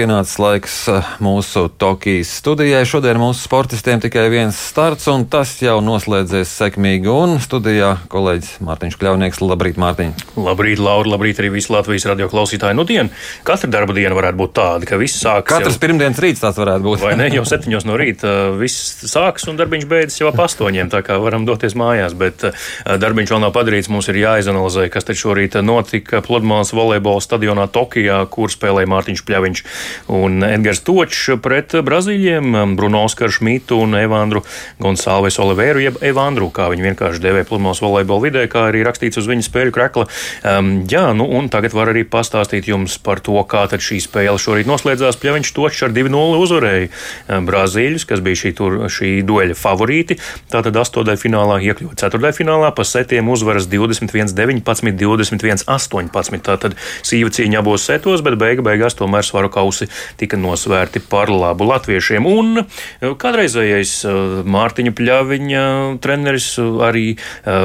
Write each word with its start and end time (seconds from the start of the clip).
pienācis 0.00 0.38
laiks 0.40 0.74
eh, 0.88 1.08
mūsu 1.20 1.66
Tokijas 1.80 2.30
studijai. 2.40 2.80
Šodien 2.88 3.18
mūsu 3.20 3.42
sportistiem 3.44 4.00
tikai 4.00 4.28
viens 4.32 4.56
starts, 4.70 5.04
un 5.12 5.26
tas 5.28 5.52
jau 5.60 5.76
noslēdzies 5.84 6.52
sekmīgi. 6.56 7.10
Un 7.12 7.36
studijā 7.42 7.90
kolēģis 8.12 8.62
Mārtiņš 8.64 8.96
Kļavnieks. 9.00 9.42
Labrīt, 9.44 9.80
Mārtiņ! 9.80 10.14
Labrīt, 10.40 10.80
Laura! 10.80 11.12
Labrīt 11.12 11.42
arī 11.42 11.50
visi 11.58 11.72
Latvijas 11.74 12.06
radio 12.08 12.30
klausītāji. 12.32 12.78
Nu, 12.78 12.86
diena, 12.88 13.12
katra 13.44 13.68
darba 13.72 13.96
diena 13.96 14.16
varētu 14.16 14.40
būt 14.40 14.54
tāda, 14.56 14.88
ka 14.88 14.96
viss 15.00 15.20
sākas. 15.20 15.48
Katrs 15.50 15.76
jau... 15.76 15.82
pirmdienas 15.84 16.22
rīts 16.24 16.44
tāds 16.44 16.60
varētu 16.62 16.86
būt. 16.86 17.04
Vai 17.04 17.12
ne? 17.20 17.28
Jau 17.34 17.44
septiņos 17.52 17.88
no 17.88 17.98
rīta 18.00 18.34
viss 18.56 19.04
sākas 19.10 19.50
un 19.52 19.60
darbiņš 19.60 19.88
beidzas 19.90 20.22
jau 20.22 20.30
ap 20.30 20.40
astoņiem, 20.46 20.88
tā 20.94 21.02
kā 21.04 21.20
varam 21.20 21.44
doties 21.48 21.76
mājās. 21.76 22.16
Bet 22.16 22.46
darbiņš 22.86 23.34
vēl 23.36 23.44
nav 23.44 23.52
padarīts. 23.58 23.92
Mums 23.92 24.08
ir 24.08 24.22
jāizanalizē, 24.22 24.88
kas 24.92 25.08
te 25.08 25.18
šorīt 25.18 25.60
notika 25.66 26.24
Pludmales 26.24 26.72
volejbola 26.76 27.20
stadionā 27.24 27.68
Tokijā, 27.72 28.22
kur 28.32 28.52
spēlēja 28.52 28.94
Mārtiņš 28.94 29.26
Pļaviņš 29.28 29.66
un 30.12 30.44
Edgars 30.46 30.82
Točs 30.86 31.36
pret 31.42 31.74
Brazīļiem, 31.86 32.76
Bruno 32.76 33.04
Oskaru 33.06 33.32
Šmitu 33.34 33.80
un 33.84 33.96
Evandru 33.98 34.42
Gonsalves 34.80 35.38
Oliveru, 35.42 35.82
jeb 35.84 35.98
Evandru, 36.04 36.50
kā 36.54 36.68
viņi 36.72 36.86
vienkārši 36.90 37.22
devē 37.24 37.44
pludmales 37.48 37.82
volejbola 37.84 38.26
vidē, 38.26 38.46
kā 38.50 38.66
arī 38.70 38.82
rakstīts 38.86 39.20
uz 39.20 39.28
viņa 39.30 39.46
spēļu 39.46 39.74
krekla. 39.74 40.06
Um, 40.44 40.72
jā, 40.90 41.04
nu 41.16 41.26
un 41.38 41.50
tagad 41.52 41.74
var 41.76 41.92
arī 41.92 42.04
pastāstīt 42.08 42.68
jums 42.70 42.96
par 43.02 43.22
to, 43.24 43.36
kā 43.50 43.66
tad 43.70 43.84
šī 43.84 44.00
spēle 44.04 44.38
šorīt 44.40 44.68
noslēdzās. 44.70 45.18
Pļaviņš 45.20 45.52
Točs 45.56 45.84
ar 45.86 45.94
2-0 45.96 46.40
uzvarēja 46.40 47.40
Brazīļus, 47.46 48.06
kas 48.08 48.22
bija 48.24 48.40
šī, 48.44 48.54
tur, 48.58 48.78
šī 48.92 49.12
dueļa 49.26 49.56
favorīti. 49.58 50.18
Tātad 50.52 50.76
astotajā 50.80 51.20
finālā 51.20 51.60
iekļuva 51.70 51.98
ceturtajā 52.00 52.38
finālā 52.40 52.72
pa 52.76 52.86
setiem 52.86 53.28
uzvaras 53.32 53.68
21-19, 53.70 54.94
21-18. 55.00 56.40
Tātad 56.46 56.76
sīva 57.06 57.32
cīņa 57.34 57.60
abos 57.60 57.86
setos, 57.88 58.24
bet 58.26 58.38
beiga 58.40 58.64
beigās 58.66 58.96
tomēr 58.98 59.26
svaru 59.26 59.50
kausi 59.70 59.86
tika 60.18 60.38
nosvērti 60.40 61.02
par 61.10 61.30
labu 61.30 61.68
latviešiem. 61.70 62.26
Un 62.26 62.62
eh, 62.62 63.14
kādreizējais 63.20 63.94
eh, 64.04 64.18
Mārtiņa 64.50 64.94
Pļaviņa 64.98 65.64
treneris, 66.02 66.50
eh, 66.58 66.82
arī 66.90 67.06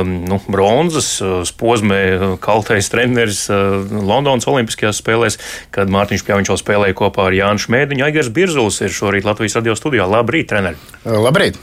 nu, 0.06 0.38
bronzas 0.52 1.08
posmē 1.60 2.38
kaltais 2.44 2.90
treneris 2.92 3.46
Londonas 3.50 4.48
Olimpiskajās 4.50 5.00
spēlēs, 5.02 5.40
kad 5.76 5.92
Mārtiņš 5.94 6.26
Pļaviņš 6.28 6.52
vēl 6.52 6.62
spēlēja 6.62 6.98
kopā 6.98 7.30
ar 7.30 7.38
Jānu 7.38 7.64
Šmēdiņu. 7.66 8.06
Aigars 8.08 8.32
Birzulis 8.34 8.82
ir 8.86 8.94
šorīt 8.94 9.28
Latvijas 9.28 9.58
radio 9.60 9.76
studijā. 9.78 10.08
Labrīt, 10.10 10.50
treneri! 10.52 10.80
Labrīt! 11.06 11.60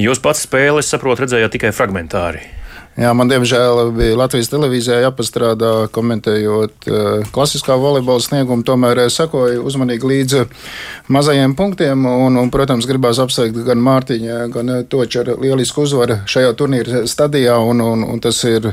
Jūs 0.00 0.22
pats 0.22 0.46
spēles, 0.46 0.90
saprotu, 0.90 1.24
redzējāt 1.24 1.56
tikai 1.56 1.74
fragmentāri. 1.76 2.59
Jā, 3.00 3.14
man 3.16 3.30
diemžēl 3.30 3.94
bija 3.96 4.16
Latvijas 4.20 4.50
televīzijā 4.52 4.98
jāpastrādā, 5.06 5.70
komentējot 5.94 6.88
uh, 6.90 7.28
klasiskā 7.32 7.78
volejbola 7.80 8.20
sniegumu. 8.20 8.60
Tomēr 8.66 9.06
es 9.06 9.16
sekoju 9.16 9.62
uzmanīgi 9.64 10.10
līdzi 10.10 10.42
mazajiem 11.08 11.54
punktiem. 11.56 12.04
Un, 12.04 12.36
un, 12.36 12.50
protams, 12.52 12.84
gribās 12.90 13.16
apsveikt 13.24 13.62
gan 13.64 13.80
Mārtiņu, 13.86 14.36
gan 14.52 14.74
Toču 14.92 15.22
ar 15.22 15.32
lielisku 15.40 15.86
uzvaru 15.88 16.18
šajā 16.28 16.52
turnīra 16.60 17.06
stadijā. 17.08 17.56
Un, 17.70 17.80
un, 17.80 18.04
un 18.04 18.20
tas 18.20 18.36
ir 18.44 18.68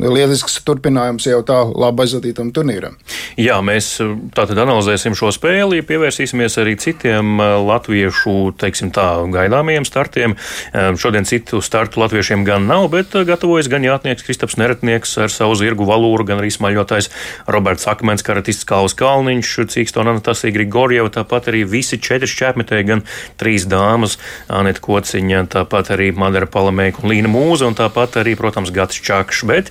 lielisks 0.00 0.58
turpinājums 0.66 1.26
jau 1.28 1.40
tā 1.46 1.58
labi 1.66 2.04
aizvadītam 2.04 2.52
turnīram. 2.54 2.96
Jā, 3.40 3.58
mēs 3.64 3.88
uh, 4.04 4.14
tātad 4.36 4.58
analizēsim 4.62 5.16
šo 5.18 5.32
spēli, 5.34 5.82
pievērsīsimies 5.86 6.58
arī 6.62 6.76
citiem 6.80 7.36
uh, 7.40 7.56
latviešu, 7.64 8.52
teiksim 8.60 8.92
tā, 8.96 9.08
gaidāmajiem 9.32 9.86
startiem. 9.88 10.36
Um, 10.72 10.98
šodien 11.00 11.28
citu 11.28 11.62
startu 11.64 12.00
latviešiem 12.02 12.44
gan 12.46 12.68
nav, 12.68 12.88
bet 12.92 13.16
gatavojas 13.28 13.70
gan 13.72 13.84
jātnieks 13.86 14.26
Kristaps 14.26 14.58
Neretnieks 14.60 15.16
ar 15.22 15.32
savu 15.32 15.56
zirgu 15.58 15.88
valūru, 15.88 16.26
gan 16.28 16.42
arī 16.42 16.52
smaļotājs 16.54 17.10
Roberts 17.50 17.88
Akmens, 17.90 18.24
karatists 18.26 18.66
Kāls 18.68 18.96
Kalniņš, 18.98 19.54
Cīkstona 19.72 20.16
Anatasija 20.16 20.54
Grigorjeva, 20.54 21.10
tāpat 21.12 21.50
arī 21.52 21.64
visi 21.68 21.98
četri 22.02 22.28
šķēpmetēji, 22.30 22.88
gan 22.88 23.04
trīs 23.40 23.66
dāmas, 23.70 24.18
Aneta 24.52 24.82
Kociņa, 24.84 25.46
tāpat 25.56 25.92
arī 25.96 26.10
Madara 26.16 26.48
Palamēka 26.50 27.02
un 27.02 27.12
Līna 27.12 27.30
Mūza, 27.32 27.68
un 27.68 27.76
tāpat 27.78 28.20
arī, 28.22 28.36
protams, 28.38 28.72
Gats 28.74 29.00
Čakšs. 29.02 29.44
Bet 29.46 29.70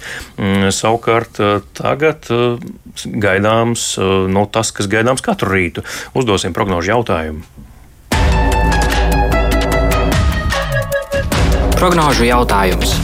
savukārt 0.76 1.40
eh, 1.40 1.60
tagad 1.78 2.30
eh, 2.34 2.58
gaidāms 3.06 3.96
eh, 3.98 4.14
nu, 4.32 4.46
tas, 4.52 4.72
kas 4.76 4.90
gaidāms 4.92 5.24
katru 5.26 5.52
rītu. 5.54 5.86
Uzdosim 6.18 6.56
prognožu 6.56 6.94
jautājumu. 6.96 7.44
Prognožu 11.76 12.26
jautājums. 12.26 12.96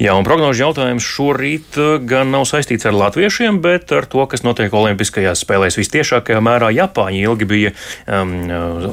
Jā, 0.00 0.14
un 0.16 0.24
prognožu 0.24 0.62
jautājums 0.62 1.04
šorīt 1.04 1.76
uh, 1.76 1.98
gan 2.08 2.30
nav 2.32 2.46
saistīts 2.48 2.86
ar 2.88 2.94
latviešiem, 2.96 3.58
bet 3.60 3.90
ar 3.92 4.06
to, 4.08 4.22
kas 4.32 4.40
notiek 4.40 4.72
Olimpiskajās 4.72 5.42
spēlēs. 5.44 5.76
Vistiešākajā 5.76 6.38
mērā 6.40 6.70
Japāņi 6.72 7.18
ilgi 7.20 7.48
bija 7.50 7.72
um, 8.08 8.32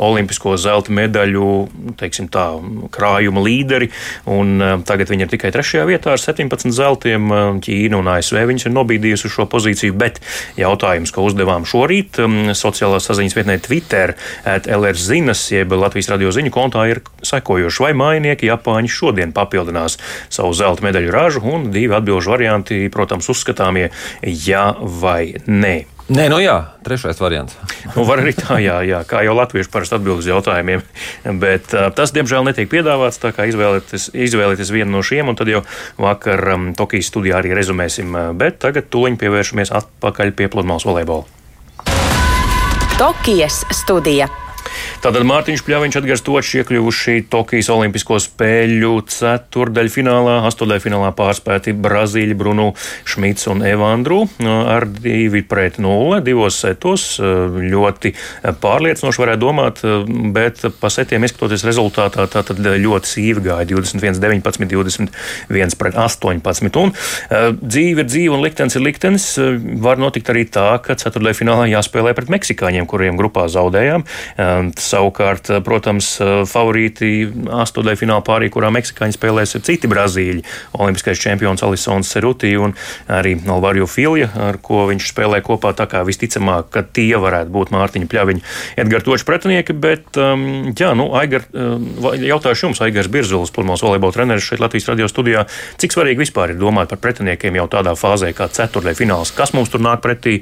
Olimpisko 0.04 0.58
zelta 0.60 0.92
medaļu 0.92 1.46
teiksim, 2.02 2.28
tā, 2.28 2.44
krājuma 2.92 3.40
līderi, 3.46 3.88
un 4.28 4.52
um, 4.60 4.84
tagad 4.84 5.14
viņi 5.14 5.24
ir 5.24 5.32
tikai 5.32 5.54
trešajā 5.56 5.86
vietā 5.88 6.12
ar 6.12 6.20
17 6.20 6.76
zeltiem. 6.76 7.32
Ķīna 7.64 8.02
un 8.02 8.12
ASV 8.12 8.44
viņus 8.52 8.68
ir 8.68 8.76
nobīdījusi 8.76 9.30
uz 9.32 9.38
šo 9.38 9.48
pozīciju, 9.48 9.96
bet 9.96 10.20
jautājums, 10.60 11.16
ko 11.16 11.24
uzdevām 11.30 11.64
šorīt 11.64 12.20
um, 12.26 12.52
sociālās 12.52 13.08
saziņas 13.08 13.38
vietnē 13.40 13.58
Twitter, 13.64 14.18
LR 14.44 15.00
zinas, 15.00 15.46
jeb 15.56 15.72
Latvijas 15.72 16.12
radio 16.12 16.36
ziņu 16.36 16.52
kontā 16.52 16.84
ir 16.92 17.00
sekojoši, 17.24 17.86
vai 17.88 17.96
mainieki 18.04 18.52
Japāņi 18.52 18.92
šodien 18.92 19.32
papildinās 19.32 19.96
savu 20.28 20.52
zelta 20.52 20.84
medaļu 20.84 20.97
medaļu 20.98 21.14
ražu, 21.14 21.44
un 21.46 21.70
divi 21.72 21.94
atbildžu 21.96 22.34
varianti, 22.34 22.88
protams, 22.94 23.30
uzskatāmie 23.30 23.92
jā 24.22 24.74
vai 24.82 25.38
nē. 25.46 25.86
Nē, 26.08 26.30
nu 26.32 26.38
jā, 26.40 26.56
trešais 26.88 27.20
variants. 27.20 27.58
nu, 27.96 28.06
var 28.08 28.22
arī 28.24 28.32
tā, 28.32 28.62
jā, 28.64 28.80
jā, 28.88 29.02
kā 29.04 29.26
jau 29.28 29.36
latvieši 29.36 29.70
parasti 29.70 29.98
atbild 29.98 30.24
uz 30.24 30.30
jautājumiem. 30.30 30.86
Bet 31.42 31.76
uh, 31.76 31.90
tas, 31.92 32.16
diemžēl, 32.16 32.48
netiek 32.48 32.70
piedāvāts. 32.72 33.20
Tā 33.20 33.34
kā 33.36 33.44
izvēlēties, 33.52 34.14
izvēlēties 34.16 34.72
vienu 34.72 34.96
no 34.96 35.04
šiem, 35.04 35.28
un 35.28 35.36
tad 35.36 35.52
jau 35.52 35.66
vakar 36.00 36.46
um, 36.56 36.72
Tokijas 36.80 37.12
studijā 37.12 37.42
arī 37.42 37.52
rezumēsim. 37.60 38.16
Bet 38.40 38.62
tagad 38.64 38.88
tuliņi 38.88 39.20
pievēršamies 39.20 39.76
atpakaļ 39.84 40.32
pie 40.40 40.48
pludmales 40.54 40.88
volejbola. 40.88 41.28
Tokijas 42.98 43.66
studija. 43.76 44.32
Tātad 45.04 45.26
Mārtiņš 45.28 45.64
Pļaviņš 45.68 46.00
Edgars 46.02 46.24
Točs 46.26 46.54
iekļuvuši 46.62 47.28
Tokijas 47.32 47.70
Olimpisko 47.74 48.20
spēļu 48.24 48.94
ceturdaļfinālā, 49.14 50.40
astodaļfinālā 50.50 51.12
pārspēti 51.18 51.76
Brazīļi 51.78 52.38
Brunu 52.38 52.72
Šmits 53.08 53.48
un 53.52 53.64
Evandru 53.68 54.24
ar 54.44 54.88
2 54.90 55.44
pret 55.50 55.78
0, 55.84 56.22
divos 56.26 56.58
setos. 56.64 57.06
Ļoti 57.22 58.14
pārliecinoši 58.64 59.24
varētu 59.24 59.44
domāt, 59.44 59.84
bet 60.36 60.66
pa 60.82 60.92
setiem 60.94 61.28
izskatoties 61.28 61.66
rezultātā, 61.68 62.28
tā 62.32 62.44
tad 62.48 62.62
ļoti 62.62 63.14
sīvi 63.14 63.46
gāja 63.50 63.68
21, 63.70 64.20
19, 64.24 64.68
21 64.74 65.78
pret 65.80 65.98
18. 65.98 66.82
Un 66.82 66.94
dzīve 67.62 68.04
ir 68.04 68.10
dzīve 68.10 68.38
un 68.38 68.44
liktenis 68.46 68.78
ir 68.78 68.86
liktenis. 68.86 69.28
Var 69.88 70.02
notikt 70.02 70.32
arī 70.34 70.46
tā, 70.50 70.70
ka 70.84 70.98
ceturdaļfinālā 71.00 71.70
jāspēlē 71.72 72.16
pret 72.18 72.32
meksikāņiem, 72.34 72.88
kuriem 72.90 73.20
grupā 73.20 73.48
zaudējām. 73.52 74.06
Savukārt, 74.82 75.50
protams, 75.66 76.10
favorīti 76.50 77.28
astotdaļu 77.62 78.00
fināla 78.00 78.24
pārī, 78.26 78.50
kurā 78.54 78.70
meksikāņi 78.74 79.16
spēlēs, 79.16 79.56
ir 79.58 79.64
citi 79.68 79.90
brazīļi. 79.92 80.44
Olimpiskais 80.78 81.22
čempions 81.22 81.64
Alisons 81.66 82.12
Serutī 82.12 82.54
un 82.60 82.76
arī 83.12 83.36
Alvario 83.48 83.88
Filja, 83.90 84.30
ar 84.48 84.60
ko 84.64 84.86
viņš 84.90 85.12
spēlē 85.12 85.42
kopā. 85.46 85.74
Tā 85.78 85.88
kā 85.90 86.04
visticamāk, 86.08 86.72
ka 86.74 86.84
tie 86.84 87.14
varētu 87.20 87.54
būt 87.54 87.74
Mārtiņa 87.76 88.10
Pļaviņa, 88.12 88.46
Edgars 88.84 89.08
Točs 89.08 89.28
pretinieki. 89.28 89.76
Bet, 89.78 90.10
um, 90.22 90.72
jā, 90.78 90.94
nu, 90.98 91.10
Aigar, 91.18 91.48
jautāšu 91.54 92.68
jums, 92.68 92.82
Aigars 92.86 93.12
Birzulis, 93.12 93.54
pludmales 93.56 93.84
volejbola 93.86 94.16
treneris 94.16 94.48
šeit 94.48 94.64
Latvijas 94.64 94.90
radio 94.92 95.12
studijā. 95.12 95.46
Cik 95.82 95.96
svarīgi 95.96 96.26
vispār 96.26 96.56
ir 96.56 96.62
domāt 96.62 96.94
par 96.94 97.02
pretiniekiem 97.04 97.60
jau 97.62 97.68
tādā 97.78 97.96
fāzē 98.00 98.34
kā 98.38 98.50
ceturtajā 98.52 98.98
fināls? 99.02 99.36
Kas 99.36 99.54
mums 99.58 99.72
tur 99.74 99.84
nāk 99.84 100.04
pretī 100.06 100.40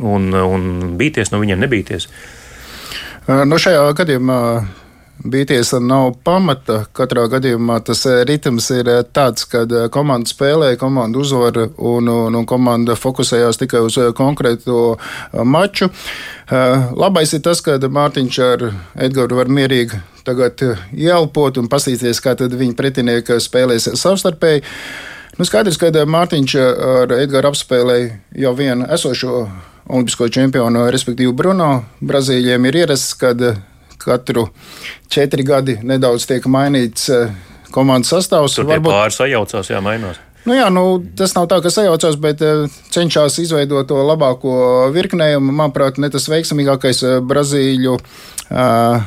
un, 0.00 0.30
un 0.32 0.98
bīties 1.00 1.32
no 1.34 1.42
viņiem 1.42 1.64
nebīties? 1.66 2.08
Nu, 3.28 3.58
šajā 3.60 3.82
gadījumā 3.92 4.36
Bīties 5.18 5.72
nav 5.82 6.12
pamata. 6.24 6.84
Katrā 6.94 7.24
gadījumā 7.28 7.80
tas 7.84 8.04
ritms 8.28 8.68
ir 8.70 8.88
tāds, 9.12 9.44
ka 9.50 9.64
komanda 9.92 10.30
spēlē, 10.30 10.70
komanda 10.78 11.18
uzvar 11.18 11.58
un, 11.66 12.08
un, 12.08 12.38
un 12.38 12.46
komanda 12.46 12.94
fokusējās 12.94 13.58
tikai 13.58 13.82
uz 13.84 13.98
konkrēto 14.16 14.94
maču. 15.44 15.90
Labais 16.48 17.34
ir 17.34 17.42
tas, 17.44 17.60
ka 17.66 17.76
Mārtiņš 17.82 18.38
ar 18.46 18.64
Edgars 18.94 19.36
var 19.40 19.50
mierīgi 19.50 19.98
tagad 20.24 20.62
ieelpot 20.94 21.58
un 21.58 21.68
paskatīties, 21.68 22.22
kā 22.22 22.36
viņa 22.38 22.78
pretinieki 22.78 23.40
spēlēs 23.42 23.90
savstarpēji. 23.98 24.62
Nu, 25.36 25.44
skaidrs, 25.44 25.80
ka 25.82 25.90
Mārtiņš 25.90 26.56
ar 26.62 27.18
Edgars 27.18 27.52
apspēlēja 27.52 28.14
jau 28.46 28.54
vienu 28.56 28.86
esošo 28.94 29.48
olimpisko 29.88 30.28
čempionu, 30.32 30.86
respektīvi 30.92 31.32
Bruno. 31.36 31.70
Brazīļiem 32.04 32.68
ir 32.68 32.80
ierasts, 32.84 33.16
kad 33.18 33.42
katru 33.98 34.46
četri 35.10 35.44
gadi 35.44 35.78
nedaudz 35.82 36.28
tiek 36.28 36.46
mainīts 36.46 37.10
eh, 37.12 37.34
komandas 37.74 38.14
sastāvs. 38.14 38.56
Tur 38.56 38.68
varbūt 38.70 38.94
pāris 38.94 39.20
sajaucās, 39.20 39.72
jā, 39.72 39.82
mainās. 39.84 40.22
Nu 40.48 40.54
jā, 40.56 40.68
nu, 40.72 41.02
tas 41.18 41.34
nav 41.36 41.48
tā, 41.50 41.58
ka 41.60 41.68
sajaucās, 41.72 42.16
bet 42.22 42.40
cenšas 42.94 43.36
izveidot 43.42 43.88
to 43.90 43.98
labāko 44.06 44.88
virknējumu. 44.94 45.52
Manuprāt, 45.52 45.98
ne 46.00 46.08
tas 46.14 46.28
veiksmīgākais 46.30 47.02
Brazīļu. 47.28 47.98
Uh, 48.48 49.02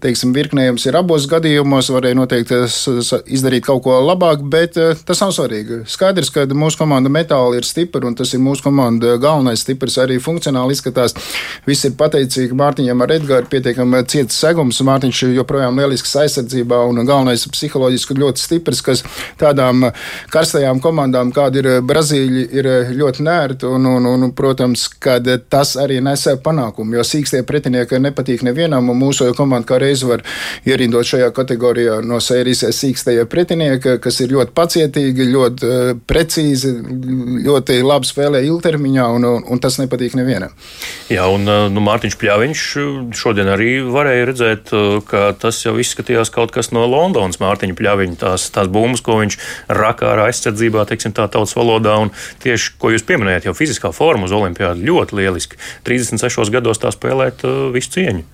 teiksim, 0.00 0.34
virknējums 0.36 0.84
ir 0.86 0.96
abos 0.98 1.24
gadījumos, 1.30 1.88
varēja 1.90 2.16
noteikti 2.18 2.58
izdarīt 3.34 3.64
kaut 3.66 3.82
ko 3.86 3.96
labāk, 4.04 4.42
bet 4.52 4.76
eh, 4.78 4.98
tas 5.06 5.22
nav 5.24 5.32
svarīgi. 5.34 5.80
Skaidrs, 5.90 6.30
ka 6.34 6.44
mūsu 6.54 6.78
komanda 6.78 7.10
metāli 7.12 7.58
ir 7.58 7.66
stipra, 7.66 8.04
un 8.06 8.14
tas 8.18 8.30
ir 8.36 8.42
mūsu 8.42 8.62
komanda 8.66 9.16
galvenais 9.20 9.64
stiprs, 9.64 9.96
arī 10.02 10.20
funkcionāli 10.22 10.76
izskatās. 10.76 11.16
Viss 11.66 11.88
ir 11.88 11.96
pateicīgi 11.98 12.56
Mārtiņam 12.56 13.02
ar 13.02 13.14
Edgars, 13.16 13.48
pietiekami 13.50 14.04
ciets 14.12 14.38
segums, 14.38 14.82
Mārtiņš 14.86 15.24
joprojām 15.34 15.80
lielisks 15.80 16.14
aizsardzībā, 16.22 16.82
un 16.90 17.02
galvenais 17.08 17.46
psiholoģiski 17.50 18.18
ļoti 18.20 18.44
stiprs, 18.44 18.84
kas 18.86 19.04
tādām 19.40 19.88
karstajām 20.30 20.82
komandām, 20.84 21.32
kāda 21.34 21.62
ir 21.62 21.70
Brazīļa, 21.86 22.46
ir 22.60 22.70
ļoti 23.00 23.26
nērti, 23.26 23.66
un, 23.66 23.88
un, 23.96 24.08
un, 24.12 24.28
protams, 24.36 24.86
kad 25.02 25.26
tas 25.50 25.74
arī 25.80 25.98
nes 26.04 26.28
panākumu, 26.44 26.98
jo 26.98 27.04
sīkstie 27.06 27.42
pretinieki 27.48 27.98
nepatīk 28.02 28.44
nevienam, 28.46 28.92
un 28.92 29.00
mūsu 29.00 29.29
komanda 29.38 29.68
kā 29.68 29.80
reiz 29.82 30.04
var 30.06 30.24
ierindot 30.68 31.06
šajā 31.06 31.30
kategorijā 31.36 32.00
no 32.06 32.20
sērijas 32.22 32.66
sīkstajie 32.76 33.26
pretinieki, 33.30 33.98
kas 34.02 34.20
ir 34.24 34.34
ļoti 34.34 34.54
pacietīgi, 34.56 35.28
ļoti 35.30 35.70
uh, 35.70 35.92
precīzi, 36.10 36.72
ļoti 37.46 37.80
labi 37.84 38.08
spēlē 38.08 38.42
ilgtermiņā, 38.48 39.06
un, 39.16 39.26
un, 39.28 39.44
un 39.50 39.62
tas 39.62 39.78
nepatīk 39.80 40.16
nevienam. 40.18 40.54
Jā, 41.10 41.26
un 41.30 41.46
eh, 41.48 41.66
nu, 41.72 41.82
Mārtiņš 41.84 42.16
Pļāviņš 42.20 42.64
eh, 42.80 42.90
šodien 43.18 43.50
arī 43.52 43.70
varēja 43.86 44.28
redzēt, 44.30 44.72
ka 45.10 45.30
tas 45.40 45.60
jau 45.64 45.74
izskatījās 45.80 46.32
kaut 46.34 46.54
kas 46.54 46.70
no 46.74 46.84
Londonas 46.90 47.40
Mārtiņa 47.42 47.76
Pļāviņa, 47.78 48.18
tās, 48.20 48.48
tās 48.54 48.70
bumbas, 48.72 49.02
ko 49.04 49.20
viņš 49.20 49.38
rakā 49.80 50.12
ar 50.14 50.24
aizsardzībā, 50.28 50.86
teiksim 50.90 51.14
tā 51.16 51.26
tautas 51.32 51.56
valodā, 51.58 51.96
un 52.04 52.12
tieši, 52.44 52.74
ko 52.80 52.92
jūs 52.94 53.06
pieminējat, 53.08 53.48
jau 53.48 53.56
fiziskā 53.56 53.92
forma 53.96 54.28
uz 54.28 54.34
olimpiādu 54.36 54.86
ļoti 54.86 55.18
lieliski. 55.20 55.60
36 55.86 56.52
gados 56.54 56.80
tā 56.82 56.92
spēlēt 56.94 57.44
visu 57.74 57.94
cieņu. 57.96 58.24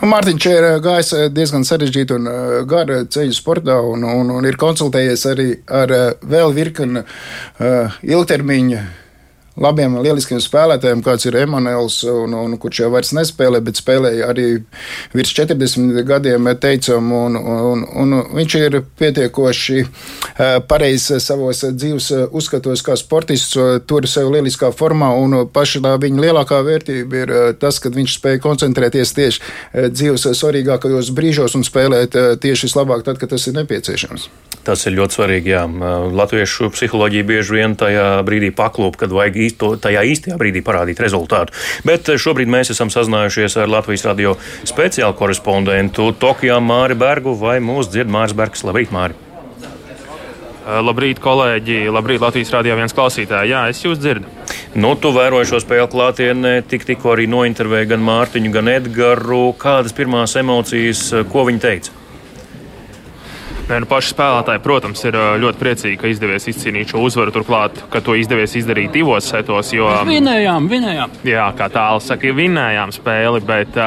Nu, 0.00 0.10
Mārtiņš 0.20 0.46
ir 0.50 0.64
eh, 0.68 0.74
gājis 0.84 1.10
eh, 1.16 1.22
diezgan 1.32 1.62
sarežģītu 1.64 2.16
un 2.20 2.26
eh, 2.28 2.56
garu 2.68 2.98
ceļu 3.08 3.32
sportā 3.32 3.78
un, 3.88 4.02
un, 4.04 4.28
un 4.36 4.44
ir 4.44 4.58
konsultējies 4.60 5.22
arī 5.30 5.46
ar 5.64 5.94
vēl 6.28 6.52
virkni 6.52 7.00
ilgtermiņa 8.04 8.82
labiem, 9.58 9.96
lieliskiem 10.02 10.40
spēlētājiem, 10.42 11.02
kāds 11.04 11.26
ir 11.26 11.38
Emanuels, 11.40 12.00
un, 12.08 12.34
un, 12.36 12.56
kurš 12.60 12.82
jau 12.84 12.90
vairs 12.94 13.12
nespēlē, 13.16 13.60
bet 13.64 13.80
spēlēja 13.80 14.30
arī 14.30 14.46
virs 15.16 15.32
40 15.36 16.02
gadiem, 16.06 16.50
teicam, 16.60 17.10
un, 17.16 17.38
un, 17.38 17.84
un 18.02 18.16
viņš 18.36 18.56
ir 18.60 18.78
pietiekoši 19.00 19.84
pareizs 20.70 21.10
savos 21.24 21.64
dzīves 21.64 22.10
uzskatos 22.30 22.84
kā 22.86 22.96
sportists, 22.98 23.58
tur 23.90 24.08
sev 24.10 24.30
lieliskā 24.34 24.72
formā, 24.76 25.10
un 25.18 25.48
paša 25.52 25.82
tā 25.86 25.96
viņa 26.02 26.26
lielākā 26.26 26.60
vērtība 26.66 27.24
ir 27.24 27.34
tas, 27.60 27.80
ka 27.82 27.92
viņš 27.94 28.18
spēja 28.20 28.44
koncentrēties 28.44 29.16
tieši 29.18 29.90
dzīves 29.96 30.28
svarīgākajos 30.40 31.10
brīžos 31.16 31.58
un 31.58 31.66
spēlēt 31.66 32.16
tieši 32.40 32.70
vislabāk 32.70 33.04
tad, 33.06 33.20
kad 33.20 33.34
tas 33.34 33.48
ir 33.50 33.58
nepieciešams. 33.58 34.30
Tas 34.64 34.82
ir 34.84 34.92
ļoti 34.98 35.16
svarīgi. 35.16 35.52
Jā. 35.54 35.62
Latviešu 36.12 36.68
psiholoģija 36.74 37.26
bieži 37.26 37.56
vien 37.56 37.76
tajā 37.80 38.20
brīdī 38.26 38.50
paklūp, 38.52 38.98
kad 39.00 39.12
vajag 39.14 39.38
īsto, 39.50 39.74
tajā 39.82 40.06
īstajā 40.14 40.38
brīdī 40.40 40.64
parādīt 40.64 41.02
rezultātu. 41.02 41.56
Bet 41.84 42.08
šobrīd 42.08 42.50
mēs 42.50 42.72
esam 42.74 42.92
sazinājušies 42.92 43.58
ar 43.60 43.70
Latvijas 43.70 44.06
radio 44.08 44.36
speciālu 44.64 45.18
korespondentu 45.18 46.12
Tokijā 46.16 46.60
Māri 46.62 46.96
Bergu 46.98 47.34
vai 47.38 47.58
mūsu 47.60 47.96
dzird 47.96 48.12
Māris 48.12 48.36
Bergs. 48.36 48.64
Labrīt, 48.64 48.94
Māri! 48.94 49.18
Labrīt, 50.70 51.18
kolēģi! 51.24 51.88
Labrīt, 51.90 52.20
Latvijas 52.22 52.52
rādījā 52.54 52.76
viens 52.78 52.94
klausītāji! 52.94 53.50
Jā, 53.50 53.64
es 53.72 53.80
jūs 53.82 53.98
dzirdu. 53.98 54.28
Nu, 54.78 54.92
tu 54.94 55.10
vēroji 55.16 55.48
šo 55.50 55.62
spēli 55.64 55.88
klātienē, 55.90 56.52
tik, 56.70 56.84
tikko 56.86 57.16
arī 57.16 57.26
nointervēji 57.32 57.90
gan 57.90 58.04
Mārtiņu, 58.06 58.52
gan 58.54 58.70
Edgaru. 58.70 59.48
Kādas 59.58 59.96
pirmās 59.96 60.36
emocijas, 60.38 61.08
ko 61.32 61.48
viņi 61.48 61.64
teica? 61.64 61.99
Nē, 63.70 63.76
nu, 63.84 63.86
paši 63.86 64.10
spēlētāji, 64.10 64.60
protams, 64.64 65.00
ir 65.06 65.14
ļoti 65.38 65.60
priecīgi, 65.60 65.98
ka 66.00 66.08
izdevies 66.10 66.48
izcīnīt 66.50 66.90
šo 66.90 67.04
uzvaru. 67.06 67.30
Turklāt, 67.36 67.78
ka 67.92 68.00
to 68.02 68.16
izdevies 68.18 68.56
izdarīt 68.58 68.90
divos 68.96 69.28
setos. 69.30 69.70
Jo, 69.70 69.92
vinējām, 70.08 70.66
vinējām. 70.72 71.14
Jā, 71.28 71.46
kā 71.54 71.70
tāls 71.70 72.10
saka, 72.10 72.34
vinējām 72.34 72.90
spēli. 72.96 73.44
Bet, 73.46 73.78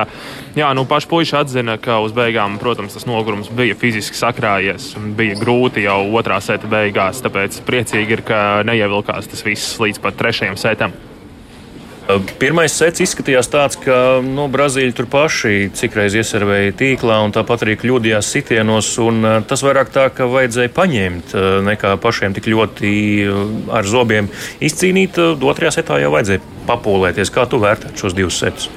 jā, 0.56 0.72
nu, 0.72 0.88
paši 0.88 1.12
puiši 1.12 1.36
atzina, 1.42 1.76
ka 1.84 2.00
uz 2.00 2.16
beigām, 2.16 2.56
protams, 2.64 2.96
tas 2.96 3.04
nogurums 3.10 3.52
bija 3.52 3.76
fiziski 3.76 4.16
sakrājies. 4.16 4.94
Bija 5.20 5.36
grūti 5.44 5.84
jau 5.84 6.00
otrā 6.16 6.40
seta 6.40 6.72
beigās. 6.72 7.20
Tāpēc 7.26 7.60
priecīgi 7.68 8.22
ir, 8.22 8.24
ka 8.24 8.40
neievilkās 8.64 9.28
tas 9.34 9.44
viss 9.44 9.82
līdz 9.84 10.00
pat 10.00 10.16
trešajam 10.24 10.64
setam. 10.64 10.96
Pirmais 12.40 12.74
sets 12.76 13.00
izskatījās 13.00 13.48
tāds, 13.48 13.78
ka 13.80 14.20
nu, 14.26 14.50
Brazīļi 14.52 14.96
tur 14.98 15.08
paši 15.12 15.70
cikreiz 15.78 16.18
ieservēja 16.20 16.76
tīklā 16.82 17.22
un 17.24 17.32
tāpat 17.36 17.64
arī 17.64 17.78
kļūdījās 17.80 18.32
sitienos. 18.36 18.90
Tas 19.48 19.64
vairāk 19.64 19.94
tā, 19.96 20.10
ka 20.12 20.28
vajadzēja 20.28 20.74
paņemt, 20.76 21.36
nekā 21.70 21.96
pašiem 22.04 22.36
tik 22.36 22.52
ļoti 22.52 22.92
ar 23.72 23.88
zobiem 23.88 24.28
izcīnīt. 24.60 25.22
Otrajā 25.40 25.78
setā 25.80 26.02
jau 26.04 26.12
vajadzēja 26.18 26.44
papūlēties. 26.68 27.32
Kā 27.32 27.48
tu 27.48 27.64
vērtē 27.64 27.96
šos 28.00 28.18
divus 28.20 28.44
setus? 28.44 28.68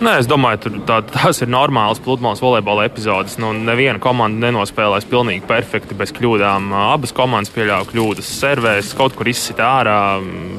Nē, 0.00 0.14
es 0.16 0.24
domāju, 0.24 0.62
ka 0.64 0.78
tā, 0.88 0.94
tās 1.12 1.42
ir 1.44 1.50
normālas 1.52 1.98
pludmales 2.00 2.40
volejbola 2.40 2.86
epizodes. 2.88 3.34
Nu, 3.36 3.50
neviena 3.52 4.00
komanda 4.00 4.46
nenospēlēs 4.46 5.04
pilnīgi 5.10 5.44
perfekti, 5.44 5.92
bez 5.92 6.14
kļūdām. 6.16 6.70
Abas 6.72 7.12
komandas 7.12 7.52
pieļāva 7.52 7.84
kļūdas, 7.90 8.30
servēs, 8.38 8.94
kaut 8.96 9.12
kur 9.18 9.28
izsita 9.28 9.66
ārā. 9.82 9.98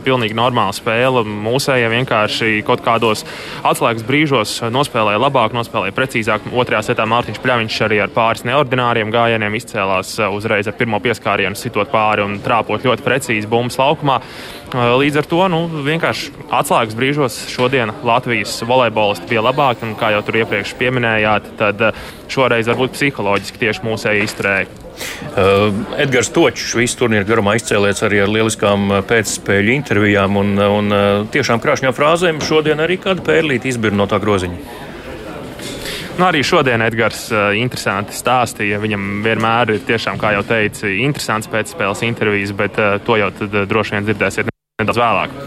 Pilnīgi 0.05 0.38
normāla 0.38 0.75
spēle. 0.77 1.25
Mūsējie 1.25 1.89
vienkārši 1.89 2.61
kaut 2.67 2.85
kādos 2.85 3.25
atslēgas 3.65 4.05
brīžos 4.05 4.53
nospēlēja 4.77 5.23
labāk, 5.25 5.57
nospēlēja 5.57 5.97
precīzāk. 5.97 6.45
Otrajā 6.53 6.91
setā 6.91 7.09
Mārtiņš 7.09 7.41
Pļaviņš 7.41 7.81
arī 7.88 7.97
ar 8.05 8.13
pāris 8.13 8.45
neordināriem 8.45 9.09
gājieniem 9.09 9.57
izcēlās 9.57 10.19
uzreiz 10.29 10.69
ar 10.69 10.77
pirmo 10.77 11.01
pieskārienu, 11.01 11.57
sitot 11.57 11.89
pāri 11.89 12.21
un 12.29 12.38
trāpot 12.45 12.85
ļoti 12.85 13.09
precīzi 13.09 13.49
bumbas 13.49 13.81
laukumā. 13.81 14.21
Līdz 14.71 15.18
ar 15.19 15.25
to 15.27 15.41
nu, 15.51 15.65
vienkārši 15.83 16.31
atslēgas 16.47 16.95
brīžos 16.95 17.38
šodien 17.51 17.91
Latvijas 18.07 18.53
volejbolisti 18.63 19.27
bija 19.27 19.44
labāki. 19.44 19.83
Un, 19.83 19.97
kā 20.00 20.13
jau 20.15 20.21
tur 20.23 20.38
iepriekš 20.39 20.77
pieminējāt, 20.79 21.50
tad 21.59 21.81
eh, 21.89 21.97
šoreiz 22.31 22.69
varbūt 22.71 22.95
psiholoģiski 22.95 23.59
tieši 23.65 23.83
mūsēji 23.83 24.23
izturēja. 24.29 24.69
Uh, 25.31 25.71
Edgars 26.00 26.29
Točs 26.35 26.75
visu 26.77 27.00
turnīru 27.00 27.25
garumā 27.25 27.56
izcēlēts 27.57 28.03
arī 28.06 28.21
ar 28.23 28.31
lieliskām 28.31 28.85
eh, 28.91 29.01
pēcspēļu 29.09 29.73
intervijām 29.75 30.39
un, 30.39 30.53
un 30.62 30.95
tiešām 31.33 31.63
krāšņām 31.63 31.97
frāzēm. 31.97 32.39
Šodien 32.45 32.79
arī 32.83 33.00
kāda 33.01 33.25
pērlīte 33.27 33.72
izbir 33.72 33.98
no 33.98 34.07
tā 34.07 34.22
groziņa. 34.24 34.88
Nu, 36.19 36.27
arī 36.27 36.43
šodien 36.46 36.84
Edgars 36.86 37.25
uh, 37.31 37.50
interesanti 37.57 38.15
stāstīja. 38.15 38.79
Viņam 38.84 39.24
vienmēr 39.25 39.75
ir 39.75 39.84
tiešām, 39.88 40.19
kā 40.22 40.36
jau 40.36 40.46
teicu, 40.46 40.91
interesants 41.07 41.50
pēcspēles 41.51 42.05
intervijas, 42.07 42.55
bet 42.55 42.79
uh, 42.79 43.00
to 43.03 43.19
jau 43.19 43.31
tad, 43.41 43.51
uh, 43.55 43.67
droši 43.67 43.98
vien 43.98 44.10
dzirdēsiet 44.12 44.50
nedaudz 44.81 45.01
vēlāk. 45.01 45.38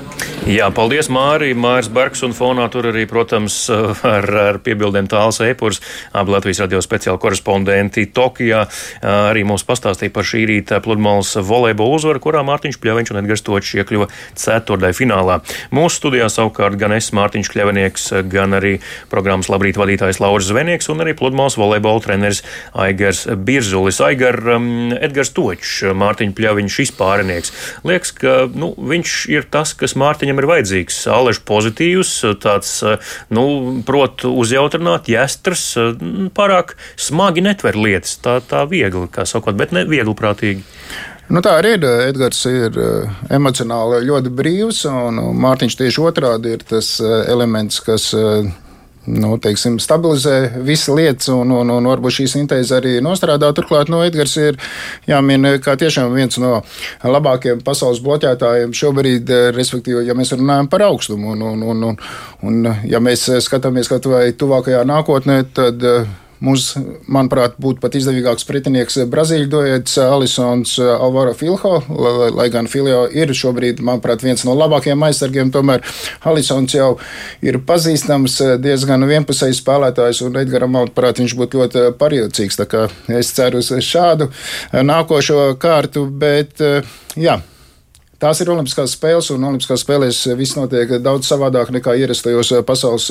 Jā, 0.45 0.67
paldies, 0.77 1.07
Mārija. 1.09 1.57
Māris 1.57 1.87
Bergs 1.89 2.21
un 2.27 2.35
fonā 2.37 2.67
tur 2.69 2.91
arī, 2.91 3.07
protams, 3.09 3.55
ar, 4.05 4.27
ar 4.29 4.59
piebildēm 4.61 5.07
tāls 5.09 5.39
epurs. 5.41 5.79
Abi 6.13 6.35
Latvijas 6.35 6.59
radio 6.61 6.83
speciāli 6.85 7.17
korespondenti 7.17 8.05
Tokijā 8.13 8.67
arī 9.09 9.41
mums 9.49 9.65
pastāstīja 9.65 10.13
par 10.13 10.29
šī 10.29 10.43
rīta 10.51 10.83
pludmales 10.85 11.31
volejbola 11.41 11.97
uzvaru, 11.97 12.21
kurā 12.21 12.43
Mārtiņš 12.45 12.77
Pļaviņš 12.83 13.13
un 13.15 13.21
Edgars 13.23 13.45
Točs 13.47 13.71
iekļuva 13.81 14.11
ceturtajā 14.37 14.99
finālā. 14.99 15.39
Mūsu 15.73 16.03
studijā 16.03 16.29
savukārt 16.29 16.77
gan 16.77 16.93
es, 16.93 17.09
Mārtiņš 17.17 17.53
Kļavinieks, 17.55 18.07
gan 18.29 18.59
arī 18.61 18.75
programmas 19.09 19.49
labrīt 19.49 19.81
vadītājs 19.81 20.21
Lauris 20.21 20.51
Zvenieks 20.53 20.93
un 20.93 21.01
arī 21.07 21.17
pludmales 21.17 21.57
volejbola 21.57 22.05
treneris 22.05 22.43
Aigars 22.85 23.25
Birzulis. 23.33 24.03
Aigar, 24.05 24.43
um, 24.59 24.93
Edgars 24.93 25.33
Točs, 25.33 25.73
Mārtiņš 26.05 26.37
Pļaviņš 26.37 26.79
izpārinieks. 26.85 27.57
Liekas, 27.89 28.13
ka 28.21 28.37
nu, 28.53 28.75
viņš 28.93 29.19
ir 29.33 29.49
tas, 29.49 29.73
kas 29.81 29.97
Mārtiņam 29.97 30.34
viņam 30.35 30.43
ir 30.43 30.51
vajadzīgs. 30.51 30.99
Alež 31.15 31.41
pozitīvs, 31.47 32.13
tāds, 32.43 32.83
nu, 33.31 33.47
prot 33.87 34.27
uzjautrināt, 34.27 35.09
jāstras, 35.09 35.75
pārāk 36.35 36.77
smagi 36.97 37.45
netver 37.45 37.79
lietas. 37.79 38.19
Tā, 38.19 38.41
tā 38.43 38.65
viegli, 38.67 39.07
kā 39.09 39.25
sakot, 39.29 39.57
bet 39.57 39.73
ne 39.73 39.85
viegli 39.87 40.15
prātīgi. 40.19 40.65
Nu, 41.33 41.41
tā 41.41 41.57
arī 41.57 41.79
ir. 41.79 41.87
Edgars 42.11 42.43
ir 42.51 42.75
emocionāli 43.33 44.03
ļoti 44.05 44.33
brīvs, 44.35 44.83
un 44.91 45.23
Mārtiņš 45.41 45.79
tieši 45.81 46.03
otrādi 46.05 46.53
ir 46.59 46.67
tas 46.69 46.99
elements, 47.01 47.81
kas 47.85 48.11
nu, 49.07 49.35
teiksim, 49.43 49.77
stabilizē 49.83 50.63
visas 50.65 50.91
lietas, 50.95 51.29
un, 51.33 51.53
un, 51.53 51.71
un 51.75 51.89
varbūt 51.91 52.19
šī 52.19 52.27
sintēze 52.31 52.79
arī 52.79 52.95
nostrādā. 53.05 53.51
Turklāt 53.57 53.93
no 53.93 54.01
nu, 54.01 54.09
Edgars 54.09 54.37
ir 54.41 54.59
jāmin 55.11 55.55
kā 55.65 55.77
tiešām 55.81 56.15
viens 56.15 56.39
no 56.43 56.61
labākajiem 57.05 57.63
pasaules 57.67 58.03
bloķētājiem 58.05 58.75
šobrīd, 58.77 59.33
respektīvi, 59.57 60.07
ja 60.09 60.17
mēs 60.17 60.35
runājam 60.37 60.71
par 60.73 60.87
augstumu. 60.89 61.35
Un, 61.35 61.47
un, 61.53 61.65
un, 61.75 61.87
un, 61.93 62.03
un 62.49 62.75
ja 62.89 63.03
mēs 63.05 63.29
skatāmies 63.45 63.91
kaut 63.93 64.09
vai 64.11 64.27
tuvākajā 64.37 64.85
nākotnē, 64.89 65.41
tad 65.55 65.89
mums, 66.45 66.73
manuprāt, 67.11 67.57
būtu 67.63 67.83
pat 67.83 67.97
izdevīgāks 67.99 68.47
pretinieks 68.49 68.99
Brazīļu 69.11 69.49
dojēts 69.53 69.97
Alisons 70.05 70.77
Alvaro 70.83 71.35
Filho, 71.39 71.79
lai, 71.89 72.31
lai 72.35 72.49
gan 72.53 72.69
Filho 72.71 73.05
ir 73.13 73.33
šobrīd, 73.37 73.83
manuprāt, 73.85 74.25
viens 74.25 74.45
no 74.47 74.57
labākajiem 74.59 75.07
aizsargiem, 75.09 75.53
tomēr 75.55 75.85
Alisons 76.29 76.77
jau 76.77 76.91
ir 77.45 77.61
pazīstams 77.67 78.41
diezgan 78.65 79.07
vienpusējs 79.09 79.63
spēlētājs, 79.63 80.23
un 80.27 80.39
Edgaram, 80.43 80.75
manuprāt, 80.77 81.23
viņš 81.23 81.37
būtu 81.39 81.63
ļoti 81.63 81.87
pariocīgs. 82.01 82.61
Tā 82.61 82.69
kā 82.71 82.87
es 83.15 83.33
ceru 83.37 83.63
uz 83.63 83.73
šādu 83.85 84.31
nākošo 84.85 85.55
kārtu, 85.61 86.07
bet 86.07 86.63
jā. 87.17 87.41
Tās 88.23 88.39
ir 88.41 88.49
Olimpiskās 88.55 88.95
spēles, 88.95 89.29
un 89.35 89.43
Olimpiskās 89.45 89.83
spēlēs 89.85 90.23
viss 90.39 90.57
notiek 90.57 90.97
daudz 91.03 91.29
savādāk 91.29 91.75
nekā 91.75 91.97
ierastajos 92.01 92.55
pasaules 92.65 93.11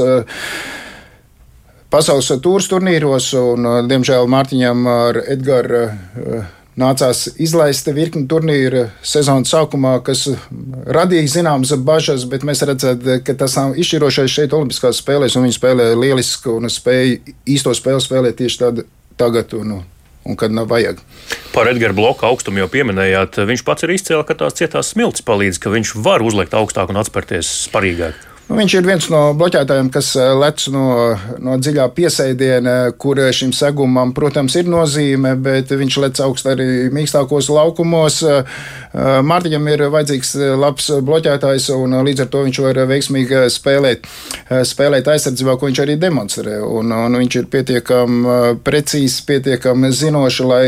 pasaules 1.94 2.32
tūrus 2.42 2.68
turnīros, 2.72 3.30
un, 3.38 3.70
diemžēl, 3.90 4.28
Mārtiņam 4.34 4.90
ar 4.90 5.22
Edgars 5.24 6.52
nācās 6.80 7.28
izlaist 7.42 7.88
virkni 7.94 8.26
turnīru 8.30 8.88
sezonas 9.06 9.52
sākumā, 9.54 10.00
kas 10.06 10.26
radīja 10.98 11.30
zināmas 11.38 11.74
bažas, 11.86 12.26
bet 12.30 12.46
mēs 12.48 12.66
redzam, 12.66 13.02
ka 13.26 13.38
tas 13.38 13.58
nav 13.60 13.78
izšķirošais 13.80 14.34
šeit 14.40 14.58
Olimpiskās 14.58 15.04
spēlēs, 15.04 15.38
un 15.38 15.48
viņi 15.48 15.58
spēlē 15.60 15.92
lieliski 15.94 16.50
un 16.54 16.70
spēja 16.74 17.20
īsto 17.46 17.76
spēli 17.78 18.02
spēlēt 18.04 18.40
tieši 18.42 18.62
tad, 18.66 18.86
tagad. 19.22 19.54
Un, 19.60 19.82
un 20.24 20.38
kad 20.40 20.54
nav 20.56 20.70
vajag. 20.72 21.02
Par 21.52 21.68
Edgara 21.68 21.94
bloku 21.94 22.24
augstumu 22.24 22.62
jau 22.62 22.70
pieminējāt. 22.72 23.42
Viņš 23.50 23.64
pats 23.68 23.84
ir 23.84 23.92
izcēlis, 23.92 24.28
ka 24.30 24.38
tās 24.40 24.56
cietās 24.56 24.94
smilts 24.94 25.26
palīdz, 25.28 25.60
ka 25.60 25.74
viņš 25.74 25.98
var 26.00 26.24
uzlikt 26.24 26.56
augstāk 26.56 26.94
un 26.94 27.02
atspērties 27.02 27.50
sparīgāk. 27.68 28.33
Nu, 28.44 28.58
viņš 28.60 28.74
ir 28.76 28.88
viens 28.88 29.06
no 29.08 29.22
bloķētājiem, 29.40 29.90
kas 29.94 30.10
eh, 30.20 30.34
lec 30.36 30.66
no, 30.74 30.88
no 31.40 31.56
dziļā 31.62 31.86
piesēdiena, 31.96 32.74
kur 33.00 33.22
šim 33.32 33.54
segumam, 33.56 34.12
protams, 34.16 34.58
ir 34.60 34.68
nozīme, 34.68 35.32
bet 35.40 35.72
viņš 35.72 36.00
lec 36.04 36.20
augstu 36.26 36.52
arī 36.52 36.68
mīkstākos 36.94 37.48
laukumos. 37.54 38.20
Eh, 38.28 38.66
Mārtiņam 38.94 39.68
ir 39.72 39.86
vajadzīgs 39.90 40.36
labs 40.62 40.92
bloķētājs, 41.02 41.72
un 41.74 41.96
līdz 42.06 42.26
ar 42.26 42.30
to 42.34 42.44
viņš 42.46 42.60
var 42.62 42.80
veiksmīgi 42.92 43.40
spēlēt, 43.50 44.06
eh, 44.50 44.62
spēlēt 44.70 45.10
aizsardzībā, 45.10 45.58
ko 45.58 45.70
viņš 45.70 45.82
arī 45.82 45.98
demonstrē. 45.98 46.60
Un, 46.62 46.92
un 46.94 47.18
viņš 47.18 47.40
ir 47.42 47.50
pietiekami 47.50 48.36
precīzs, 48.64 49.22
pietiekami 49.26 49.90
zinošs, 49.92 50.40
lai 50.46 50.68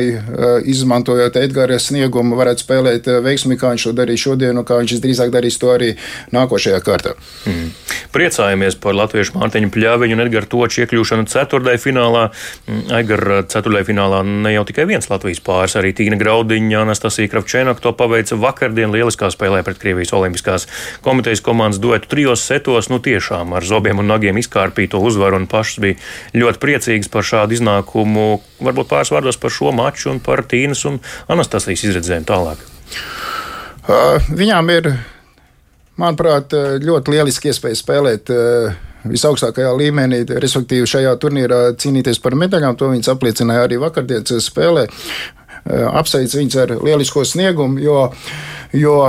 izmantojot 0.66 1.38
Edgara 1.38 1.78
sniegumu, 1.80 2.36
varētu 2.40 2.66
spēlēt 2.66 3.10
veiksmīgi, 3.26 3.62
kā 3.62 3.74
viņš 3.74 3.88
to 3.90 3.94
darīja 3.94 4.24
šodien, 4.26 4.58
un 4.58 4.66
kā 4.66 4.80
viņš 4.82 4.98
drīzāk 5.04 5.34
darīs 5.34 5.60
to 5.62 5.70
arī 5.74 5.94
nākošajā 6.34 6.82
kārtā. 6.86 7.14
Mm. 7.46 7.70
Priecājamies 8.16 8.78
par 8.80 8.96
latviešu 8.96 9.36
Mārtiņu 9.36 9.70
Pļāviņu 9.76 10.16
un 10.16 10.24
Edgars 10.24 10.50
Toču 10.52 10.84
iekļūšanu 10.84 11.28
ceturtajā 11.30 11.82
finālā. 11.84 12.30
Mm, 12.70 13.46
ceturtajā 13.52 13.90
finālā 13.90 14.22
ne 14.26 14.54
jau 14.56 14.64
tikai 14.68 14.88
viens 14.90 15.10
Latvijas 15.12 15.42
pāris, 15.46 15.76
arī 15.80 15.92
Tīna 15.96 16.18
Graudiņa, 16.20 16.84
Anastasija 16.86 17.32
Kravčēnaka 17.32 17.84
to 17.84 17.92
paveica 18.16 18.38
vakardien 18.40 18.94
lieliskā 18.94 19.28
spēlē 19.34 19.62
pret 19.66 19.80
Krievijas 19.82 20.14
Olimpiskās 20.16 20.68
komitejas 21.04 21.44
komandas 21.44 21.82
duetu 21.84 22.08
trijos 22.08 22.46
setos. 22.48 22.88
Nu 22.90 23.02
tiešām 23.04 23.56
ar 23.58 23.66
zobiem 23.68 24.00
un 24.00 24.08
nagiem 24.08 24.40
izkārpīto 24.40 25.02
uzvaru 25.04 25.42
un 25.42 25.50
pašas 25.52 25.82
bija 25.84 26.00
ļoti 26.34 26.62
priecīgas 26.64 27.12
par 27.12 27.28
šādu 27.28 27.58
iznākumu. 27.58 28.40
Varbūt 28.64 28.92
pāris 28.92 29.12
vārdos 29.12 29.40
par 29.42 29.52
šo 29.52 29.74
maču 29.76 30.14
un 30.14 30.22
par 30.24 30.46
Tīnas 30.48 30.86
un 30.88 31.02
Anastasijas 31.28 31.84
izredzēm 31.90 32.28
tālāk. 32.28 32.64
Uh, 33.86 34.18
viņām 34.32 34.72
ir 34.74 34.94
manuprāt, 36.00 36.56
ļoti 36.84 37.14
lieliski 37.14 37.52
iespēja 37.52 37.78
spēlēt 37.80 38.32
eh, 38.34 38.76
visaugstākajā 39.06 39.72
līmenī, 39.78 40.24
respektīvi 40.42 40.90
šajā 40.90 41.14
turnīrā 41.22 41.60
cīnīties 41.80 42.20
par 42.24 42.36
medaļām. 42.40 42.78
To 42.80 42.90
viņas 42.92 43.12
apliecināja 43.14 43.68
arī 43.68 43.80
vakardienas 43.84 44.48
spēlē. 44.50 44.88
Eh, 45.66 45.86
apsveic 46.02 46.36
viņus 46.38 46.60
ar 46.62 46.76
lielisko 46.82 47.26
sniegumu, 47.26 47.80
jo, 47.82 48.02
jo 48.74 49.00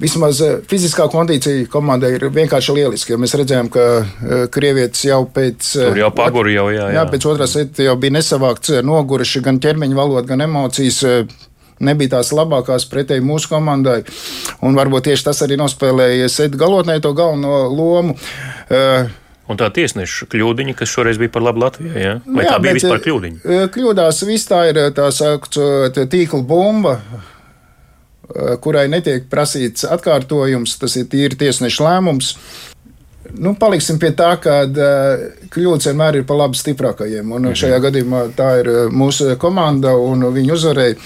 Vismaz 0.00 0.38
fiziskā 0.64 1.04
kondīcija 1.12 1.66
komandai 1.68 2.14
ir 2.14 2.22
vienkārši 2.32 2.72
lieliska. 2.72 3.18
Mēs 3.20 3.34
redzējām, 3.36 3.66
ka 3.68 3.82
krievietis 4.48 5.02
jau 5.04 5.18
pēc, 5.28 5.74
jau 6.00 6.08
paguri, 6.16 6.54
jau, 6.54 6.70
jā, 6.72 6.86
jā. 6.88 6.94
Jā, 6.96 7.02
pēc 7.12 7.26
otrās 7.28 7.58
jau 7.84 7.96
bija 8.00 8.14
nesavākts, 8.16 8.78
noguruši 8.80 9.42
gan 9.44 9.60
ķermeņa 9.60 9.98
valoda, 9.98 10.24
gan 10.30 10.46
emocijas 10.46 11.02
nebija 11.84 12.16
tās 12.16 12.32
labākās 12.36 12.86
pretēji 12.90 13.24
mūsu 13.24 13.50
komandai. 13.52 14.00
Un 14.64 14.76
varbūt 14.78 15.08
tieši 15.08 15.28
tas 15.30 15.40
arī 15.46 15.58
nospēlēja 15.60 16.28
Sēdu 16.32 16.60
galotnē 16.60 17.00
to 17.04 17.12
galveno 17.16 17.64
lomu. 17.68 18.16
Uh, 18.70 19.10
Un 19.50 19.58
tā 19.58 19.66
tiesneša 19.74 20.28
kļūdiņa, 20.30 20.76
kas 20.78 20.92
šoreiz 20.92 21.18
bija 21.18 21.32
par 21.34 21.42
labu 21.42 21.64
Latvijai, 21.64 22.02
ja? 22.04 22.14
vai 22.22 22.44
jā, 22.46 22.54
tā 22.54 22.62
bija 22.62 22.76
vispār 22.76 23.02
kļūdiņa? 23.02 23.40
Eh, 23.42 23.66
kļūdās 23.74 24.22
viss 24.28 24.46
tā 24.46 24.62
ir 24.70 24.78
tā 24.94 25.08
saucamā 25.14 26.06
tīkla 26.12 26.42
bumba, 26.46 26.94
kurai 28.62 28.86
netiek 28.90 29.26
prasīts 29.30 29.86
atkārtojums, 29.88 30.76
tas 30.78 30.94
ir 31.00 31.08
tīri 31.10 31.38
tiesneša 31.40 31.86
lēmums. 31.86 32.34
Nu, 33.38 33.54
paliksim 33.58 34.00
pie 34.02 34.10
tā, 34.16 34.32
ka 34.42 34.62
uh, 34.66 35.22
kļūdas 35.52 35.90
vienmēr 35.90 36.20
ir 36.20 36.26
pa 36.28 36.38
labi 36.38 36.58
stiprākajiem. 36.58 37.30
Un 37.30 37.50
mhm. 37.50 37.60
šajā 37.62 37.78
gadījumā 37.86 38.26
tā 38.38 38.50
ir 38.64 38.74
mūsu 38.90 39.34
komanda, 39.40 39.94
un 39.96 40.26
viņi 40.34 40.54
uzvarēja. 40.56 41.00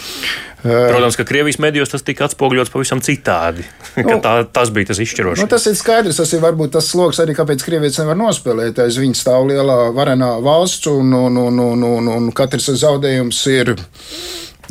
Protams, 0.64 1.16
ka 1.16 1.24
Krievijas 1.28 1.58
medijos 1.60 1.90
tas 1.92 2.02
tika 2.02 2.24
atspoguļots 2.24 2.72
pavisam 2.72 3.02
citādi. 3.04 3.66
Nu, 4.04 4.16
tā, 4.24 4.32
tas 4.50 4.72
bija 4.74 4.88
tas 4.88 4.98
izšķirošais. 4.98 5.44
Nu, 5.44 5.50
tas 5.50 5.68
ir 5.70 5.76
skaidrs. 5.78 6.16
Tas 6.18 6.32
ir 6.34 6.40
varbūt 6.42 6.72
tas 6.74 6.88
sloks 6.90 7.20
arī, 7.22 7.36
kāpēc 7.36 7.62
Krievijas 7.62 8.00
nevar 8.00 8.16
nospēlēt. 8.18 8.80
Aiz 8.82 8.96
viņa 8.98 9.18
stāv 9.20 9.46
lielā 9.52 9.76
varenā 9.94 10.32
valsts, 10.42 10.88
un, 10.90 11.12
un, 11.14 11.38
un, 11.38 11.60
un, 11.62 11.84
un, 11.86 12.08
un 12.16 12.32
katrs 12.34 12.72
zaudējums 12.80 13.44
ir. 13.52 13.74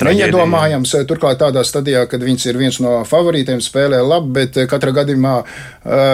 Neiedomājams, 0.02 0.96
turklāt 1.10 1.42
tādā 1.44 1.62
stadijā, 1.68 2.06
kad 2.10 2.24
viņš 2.26 2.48
ir 2.50 2.58
viens 2.58 2.80
no 2.82 3.02
favorītiem, 3.08 3.62
spēlē 3.62 4.02
labi, 4.02 4.32
bet 4.40 4.58
katrā 4.72 4.96
gadījumā 5.02 5.36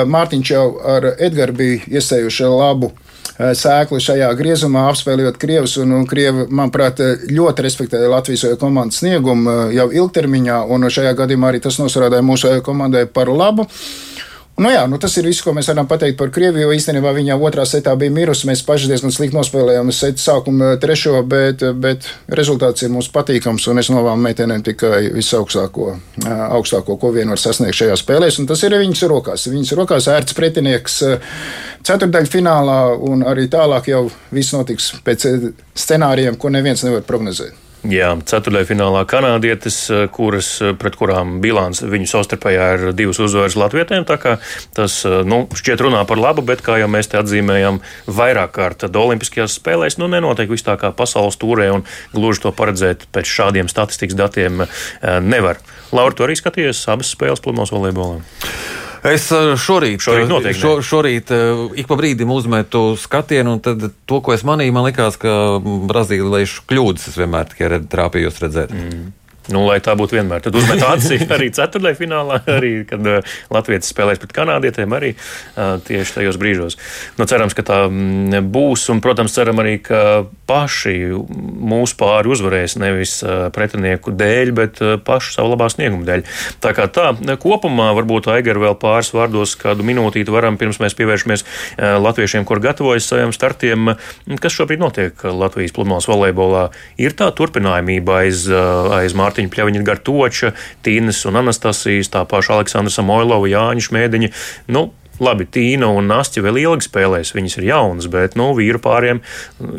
Mārtiņš 0.09 0.51
jau 0.51 0.65
ar 0.98 1.13
Edgars 1.15 1.55
bija 1.55 2.00
iesējuši 2.00 2.50
labu 2.51 2.91
uh, 2.91 3.05
Eh, 3.39 3.53
sēklu 3.55 4.01
šajā 4.03 4.27
griezumā, 4.36 4.89
apspēlējot 4.91 5.38
Krievus. 5.39 5.77
Un, 5.79 5.93
un 5.95 6.07
Krievi, 6.09 6.43
manuprāt, 6.51 7.00
ļoti 7.31 7.63
respektēja 7.63 8.09
Latvijas 8.12 8.57
komandas 8.59 9.00
sniegumu 9.00 9.53
eh, 9.53 9.75
jau 9.77 9.86
ilgtermiņā, 10.01 10.57
un 10.67 10.89
šajā 10.91 11.13
gadījumā 11.21 11.53
arī 11.53 11.62
tas 11.63 11.79
nosarādīja 11.79 12.25
mūsu 12.27 12.57
komandai 12.65 13.05
par 13.07 13.31
labu. 13.31 13.69
Nu, 14.60 14.68
jā, 14.68 14.82
nu, 14.92 14.98
tas 15.00 15.13
ir 15.16 15.24
viss, 15.24 15.39
ko 15.39 15.54
mēs 15.56 15.70
varam 15.72 15.88
pateikt 15.88 16.18
par 16.20 16.34
Krieviju. 16.36 16.66
Jo 16.68 16.75
īstenībā 16.75 17.13
viņa 17.16 17.38
otrā 17.48 17.63
setā 17.70 17.94
bija 18.00 18.12
mirusi. 18.12 18.48
Mēs 18.50 18.60
paši 18.68 18.89
diezgan 18.92 19.13
slikti 19.16 19.38
nospēlējām 19.38 19.92
setu 19.96 20.20
sākumu 20.20 20.66
eh, 20.66 20.74
trešo, 20.82 21.13
bet, 21.24 21.63
bet 21.80 22.10
rezultāts 22.36 22.84
ir 22.84 22.92
mums 22.92 23.08
patīkams. 23.16 23.70
Un 23.72 23.80
es 23.80 23.92
novēlu 23.94 24.20
meitenēm 24.25 24.66
tikai 24.68 25.06
visaugstāko, 25.16 25.94
augstāko, 26.58 26.98
ko 27.00 27.13
vien 27.16 27.32
var 27.32 27.39
sasniegt 27.39 27.80
šajā 27.80 27.96
spēlē. 28.01 28.28
Tas 28.51 28.66
ir 28.68 28.75
viņas 28.75 29.06
rokās. 29.13 29.48
Viņas 29.48 29.74
rokās 29.80 30.10
ērts 30.12 30.36
pretinieks 30.36 31.00
ceturdaļu 31.88 32.34
finālā, 32.36 32.82
un 33.00 33.24
arī 33.32 33.48
tālāk 33.48 33.88
jau 33.94 34.04
viss 34.36 34.51
notiks 34.58 34.92
pēc 35.08 35.30
scenārijiem, 35.72 36.36
ko 36.36 36.51
neviens 36.51 36.84
nevar 36.84 37.08
prognozēt. 37.08 37.68
Jā, 37.88 38.09
ceturtajā 38.27 38.67
finālā 38.74 39.05
kanādietis, 39.07 39.77
kuras, 40.12 40.50
pret 40.81 40.98
kurām 41.00 41.38
bilants 41.39 41.79
viņu 41.79 42.09
savstarpējā 42.12 42.65
ir 42.75 42.81
divas 42.98 43.21
uzvaras 43.24 43.55
latvietēm. 43.55 44.03
Tas 44.75 44.98
nu, 45.07 45.45
šķiet 45.55 45.86
runā 45.86 46.01
par 46.09 46.19
labu, 46.19 46.43
bet, 46.43 46.59
kā 46.65 46.75
jau 46.81 46.89
mēs 46.91 47.07
te 47.07 47.19
atzīmējam, 47.21 47.79
vairāk 48.12 48.51
kārt 48.57 48.83
Olimpiskajās 48.89 49.55
spēlēs 49.62 49.95
nu, 50.01 50.12
nenotiek 50.12 50.51
viss 50.51 50.67
tā 50.67 50.75
kā 50.81 50.91
pasaules 50.91 51.39
tūrē, 51.39 51.69
un 51.77 51.88
gluži 52.12 52.43
to 52.43 52.51
paredzēt 52.51 53.07
pēc 53.15 53.31
šādiem 53.31 53.71
statistikas 53.71 54.19
datiem 54.19 54.65
nevar. 55.24 55.63
Laura, 55.95 56.12
tu 56.12 56.27
arī 56.27 56.36
skaties 56.36 56.83
abas 56.91 57.15
spēles 57.15 57.39
pludmales 57.39 57.71
volejbolā? 57.71 58.19
Es 59.08 59.29
eh, 59.32 59.53
šorīt, 59.56 60.01
šorīt, 60.03 60.25
eh, 60.25 60.29
noteikti, 60.29 60.60
šo, 60.60 60.74
šorīt 60.84 61.32
eh, 61.32 61.62
ik 61.79 61.88
pa 61.88 61.96
brīdim 62.00 62.32
uzmetu 62.34 62.98
skatienu, 63.00 63.56
un 63.56 63.62
tad 63.63 63.86
to, 64.10 64.20
ko 64.25 64.36
es 64.36 64.44
manīju, 64.48 64.75
man 64.75 64.89
likās, 64.89 65.15
ka 65.20 65.32
brazīliešu 65.63 66.65
kļūdas 66.70 67.08
es 67.12 67.20
vienmēr 67.20 67.48
tikai 67.53 67.79
trāpījos 67.88 68.41
redzēt. 68.44 68.75
Mm. 68.75 69.08
Nu, 69.50 69.63
lai 69.65 69.79
tā 69.81 69.96
būtu 69.98 70.17
vienmēr. 70.17 70.43
Tad 70.46 70.58
uzmet 70.60 70.84
acis 70.86 71.25
arī 71.36 71.50
ceturtajā 71.55 71.98
finālā, 71.98 72.41
arī, 72.51 72.74
kad 72.89 73.05
uh, 73.08 73.36
Latvijas 73.53 73.89
spēlēs 73.89 74.22
pret 74.22 74.34
kanādietiem, 74.36 74.93
arī 74.93 75.15
uh, 75.15 75.79
tieši 75.86 76.19
tajos 76.19 76.38
brīžos. 76.41 76.77
Nu, 77.17 77.25
cerams, 77.29 77.55
ka 77.58 77.65
tā 77.65 77.79
mm, 77.88 78.46
būs, 78.53 78.86
un, 78.93 79.01
protams, 79.01 79.34
ceram 79.34 79.62
arī, 79.63 79.79
ka 79.81 80.27
paši 80.50 80.96
mūsu 81.10 81.98
pāri 82.00 82.29
uzvarēs 82.34 82.77
nevis 82.81 83.15
uh, 83.25 83.48
pretinieku 83.55 84.13
dēļ, 84.13 84.53
bet 84.58 84.81
uh, 84.84 84.96
pašu 85.01 85.34
savu 85.38 85.53
labā 85.55 85.69
snieguma 85.74 86.05
dēļ. 86.08 86.25
Tā 86.62 86.74
kā 86.77 86.86
tā, 86.93 87.12
kopumā 87.41 87.89
varbūt 87.98 88.29
Aigar 88.34 88.62
vēl 88.62 88.77
pāris 88.81 89.12
vārdos 89.15 89.55
kādu 89.60 89.86
minūtīti 89.88 90.34
varam, 90.34 90.60
pirms 90.62 90.81
mēs 90.84 90.98
pievēršamies 91.00 91.46
uh, 91.46 91.98
latviešiem, 92.03 92.46
kur 92.46 92.62
gatavojas 92.63 93.10
saviem 93.10 93.34
startiem. 93.36 93.96
Kas 94.41 94.55
šobrīd 94.55 94.81
notiek 94.84 95.25
Latvijas 95.25 95.74
pludmales 95.74 96.10
volejbolā? 96.10 96.67
Ir 97.01 97.17
tā 97.17 97.31
turpinājumība 97.36 98.22
aiz, 98.24 98.46
uh, 98.51 98.93
aiz 99.00 99.17
Mārtiņa 99.17 99.38
Mārtiņa 99.39 99.53
Pļaviņa 99.53 99.84
Gartoča, 99.88 100.53
Tīnas 100.84 101.24
un 101.29 101.39
Anastasijas, 101.39 102.12
tā 102.12 102.25
paša 102.27 102.58
Aleksandra 102.58 102.91
Samoilova, 102.91 103.48
Jāņa 103.48 103.86
Šmēdiņa. 103.88 104.29
Nu, 104.75 104.91
labi, 105.19 105.48
Tīna 105.48 105.88
un 105.96 106.10
Nastja 106.12 106.43
vēl 106.43 106.60
ilgi 106.60 106.89
spēlēs, 106.89 107.34
viņas 107.36 107.60
ir 107.60 107.69
jaunas, 107.69 108.10
bet 108.12 108.36
nu, 108.39 108.51
vīru 108.58 108.81
pāriem 108.84 109.22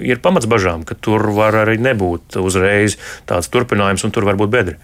ir 0.00 0.23
pamats 0.25 0.49
bažām, 0.49 0.85
ka 0.85 0.97
tur 0.97 1.29
var 1.37 1.59
arī 1.61 1.76
nebūt 1.81 2.40
uzreiz 2.40 2.97
tāds 3.29 3.52
turpinājums 3.52 4.05
un 4.05 4.17
tur 4.17 4.25
var 4.29 4.40
būt 4.40 4.52
bedri. 4.52 4.79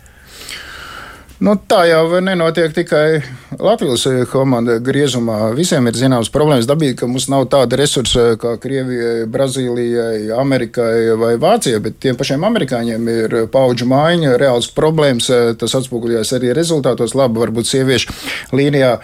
Nu, 1.37 1.53
tā 1.69 1.83
jau 1.85 2.17
nenotiek 2.25 2.73
tikai 2.73 3.19
Latvijas 3.61 4.07
komandas 4.33 4.79
griezumā. 4.81 5.51
Visiem 5.53 5.85
ir 5.85 5.99
zināmas 5.99 6.31
problēmas. 6.33 6.65
Dabīgi, 6.65 6.95
ka 7.03 7.09
mums 7.11 7.27
nav 7.29 7.45
tāda 7.53 7.77
resursa 7.77 8.39
kā 8.41 8.55
Krievijai, 8.63 9.27
Brazīlijai, 9.29 10.31
Amerikai 10.33 11.13
vai 11.21 11.35
Vācijai, 11.41 11.83
bet 11.85 11.99
tiem 12.01 12.17
pašiem 12.17 12.47
amerikāņiem 12.49 13.11
ir 13.13 13.37
paudžu 13.53 13.85
maiņa, 13.91 14.33
reāls 14.41 14.71
problēmas. 14.73 15.29
Tas 15.61 15.77
atspoguļojas 15.77 16.33
arī 16.39 16.55
rezultātos. 16.57 17.13
Labi, 17.13 17.43
varbūt 17.45 17.69
sieviešu 17.69 18.17
līnijā 18.57 18.95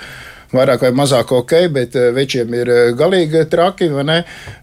vairāk 0.57 0.87
vai 0.87 0.93
mazāk 0.97 1.35
ok, 1.37 1.53
bet 1.75 1.99
večiem 2.17 2.57
ir 2.57 2.71
galīgi 2.97 3.45
traki. 3.53 3.91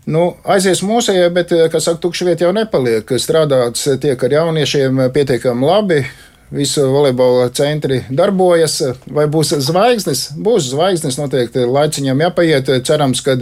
Nu, 0.09 0.23
aizies 0.41 0.81
mūsējai, 0.81 1.29
bet, 1.37 1.53
kas 1.69 1.85
saka, 1.85 2.01
tukša 2.01 2.31
vieta 2.31 2.47
jau 2.47 2.55
nepaliek. 2.57 3.13
Strādāts 3.21 3.85
tiek 4.01 4.25
ar 4.25 4.37
jauniešiem 4.39 5.05
pietiekami 5.13 5.69
labi. 5.69 6.01
Visi 6.49 6.81
volejbola 6.81 7.51
centri 7.53 7.99
darbojas. 8.09 8.79
Vai 9.13 9.27
būs 9.29 9.51
zvaigznes? 9.67 10.23
Būs 10.33 10.71
zvaigznes, 10.71 11.19
noteikti 11.21 11.61
laiciņam 11.69 12.23
jāpaiet. 12.25 12.71
Cerams, 12.87 13.21
ka 13.21 13.35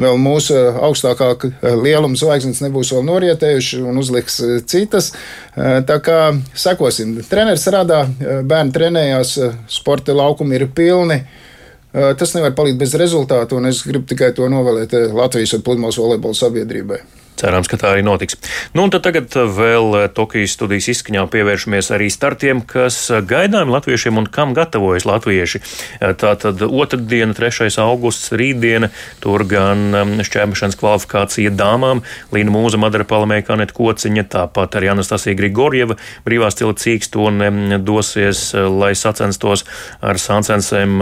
vēl 0.00 0.18
mūsu 0.20 0.58
augstākā 0.84 1.30
lieluma 1.80 2.20
zvaigznes 2.20 2.60
nebūs 2.60 2.92
vēl 2.92 3.06
norietējuši 3.08 3.80
un 3.80 4.00
uzliks 4.02 4.36
citas. 4.68 5.12
Tā 5.56 5.96
kā 6.04 6.18
sekosim. 6.52 7.16
Treneris 7.30 7.64
strādā, 7.64 8.02
bērni 8.44 8.76
trenējās, 8.76 9.38
sporta 9.72 10.12
laukumi 10.16 10.60
ir 10.60 10.66
pilni. 10.76 11.22
Tas 11.90 12.36
nevar 12.36 12.52
palikt 12.54 12.76
bez 12.78 12.92
rezultātu, 13.00 13.56
un 13.56 13.72
es 13.72 13.80
gribu 13.88 14.04
tikai 14.12 14.34
to 14.36 14.52
novēlēt 14.52 14.92
Latvijas 15.16 15.56
un 15.56 15.64
Pludmales 15.64 15.98
volejbola 15.98 16.36
sabiedrībai. 16.38 17.00
Cerams, 17.40 17.70
ka 17.70 17.78
tā 17.80 17.94
arī 17.94 18.02
notiks. 18.04 18.36
Nu, 18.74 18.84
un 18.84 18.92
tagad 18.92 19.32
vēl 19.32 19.94
eh, 19.96 20.06
Tokijas 20.12 20.52
studijas 20.58 20.90
izskaņā 20.92 21.22
pievēršamies 21.32 21.88
arī 21.96 22.10
startiem, 22.12 22.60
kas 22.68 22.98
eh, 23.08 23.22
gaidām 23.24 23.72
latviešiem 23.72 24.18
un 24.20 24.26
kam 24.28 24.52
gatavojas 24.56 25.06
latvieši. 25.08 25.62
Eh, 26.00 26.12
tā 26.20 26.34
tad 26.40 26.60
otrdiena, 26.66 27.32
3. 27.36 27.70
augusts, 27.80 28.34
rītdiena, 28.36 28.90
tur 29.24 29.46
gan 29.48 30.20
šķērmešanas 30.26 30.76
kvalifikācija 30.80 31.52
dāmām, 31.56 32.02
Līna 32.34 32.52
Mūza, 32.52 32.80
Madara 32.80 33.06
Palamēja, 33.08 33.46
Kaneta 33.48 33.76
Kociņa, 33.76 34.26
tāpat 34.34 34.76
arī 34.76 34.90
Anastasija 34.92 35.38
Grigorjeva, 35.38 35.96
brīvā 36.26 36.50
stila 36.52 36.76
cīkstone 36.76 37.80
dosies, 37.86 38.50
lai 38.52 38.92
sacenstos 38.98 39.64
ar 40.04 40.20
sancensēm 40.20 41.00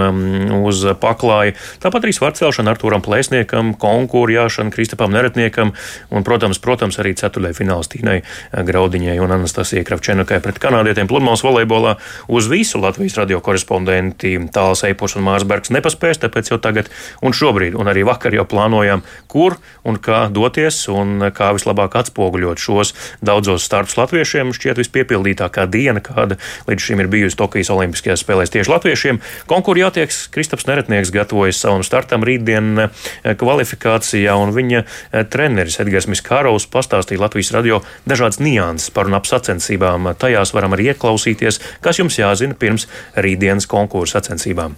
uz 0.62 0.84
paklāja. 1.02 1.56
Tāpat 1.82 2.06
arī 2.06 2.14
svarcelšana 2.14 2.76
Artūram 2.76 3.02
Plēsniekam, 3.04 3.74
konkurjāšana 3.80 4.74
Kristapam 4.74 5.14
Neretniekam 5.14 5.74
un 6.14 6.17
protams, 6.26 6.60
protams 6.62 6.98
arī 7.02 7.14
ceturtajai 7.18 7.56
fināls 7.56 7.90
Tīnai 7.92 8.20
Graudiņai 8.52 9.18
un 9.22 9.34
Anastasijai 9.38 9.84
Kravčenakai 9.88 10.40
pret 10.44 10.60
kanādietiem 10.62 11.08
pludmales 11.10 11.44
volejbolā. 11.46 11.96
Uz 12.28 12.48
visu 12.50 12.80
Latvijas 12.82 13.18
radio 13.20 13.40
korespondenti 13.44 14.34
Tāls 14.54 14.84
Eipurs 14.88 15.16
un 15.18 15.26
Mārsbergs 15.26 15.72
nepaspēs, 15.74 16.22
tāpēc 16.22 16.52
jau 16.52 16.60
tagad 16.62 16.90
un 17.22 17.36
šobrīd, 17.36 17.76
un 17.78 17.90
arī 17.90 18.04
vakar 18.08 18.34
jau 18.34 18.46
plānojām, 18.48 19.04
kur 19.30 19.58
un 19.88 19.98
kā 20.02 20.26
doties 20.32 20.80
un 20.92 21.30
kā 21.34 21.52
vislabāk 21.56 21.96
atspoguļot 22.02 22.62
šos 22.62 22.94
daudzos 23.24 23.66
startus 23.66 23.98
latviešiem. 24.00 24.52
Šķiet 24.56 24.80
vispiepildītākā 24.82 25.66
diena, 25.70 26.02
kāda 26.04 26.38
līdz 26.68 26.88
šim 26.88 27.04
ir 27.04 27.10
bijusi 27.12 27.38
Tokijas 27.38 27.70
Olimpiskajās 27.74 28.24
spēlēs 28.24 28.52
tieši 28.54 28.72
latviešiem. 28.72 29.20
Konkurī 29.50 29.84
jātieks 29.84 30.26
Kristaps 30.34 30.66
Neretnieks 30.68 31.12
gatavojas 31.14 31.60
savam 31.62 31.84
startam 31.86 32.24
rītdien 32.26 32.88
kvalifikācijā, 33.38 34.34
un 34.40 34.54
viņa 34.56 34.84
treneris 35.32 35.78
Edgars 35.82 36.07
Miskis 36.10 36.26
Kārovs 36.28 36.68
pastāstīja 36.72 37.22
Latvijas 37.22 37.52
radio 37.56 37.80
dažādas 38.08 38.40
nianses 38.42 38.92
par 38.94 39.10
un 39.10 39.18
ap 39.18 39.28
sacensībām. 39.28 40.12
Tajās 40.18 40.54
varam 40.56 40.76
arī 40.76 40.92
ieklausīties, 40.92 41.60
kas 41.84 42.00
jums 42.00 42.18
jāzina 42.18 42.58
pirms 42.58 42.88
rītdienas 43.16 43.68
konkursa 43.70 44.18
sacensībām. 44.18 44.76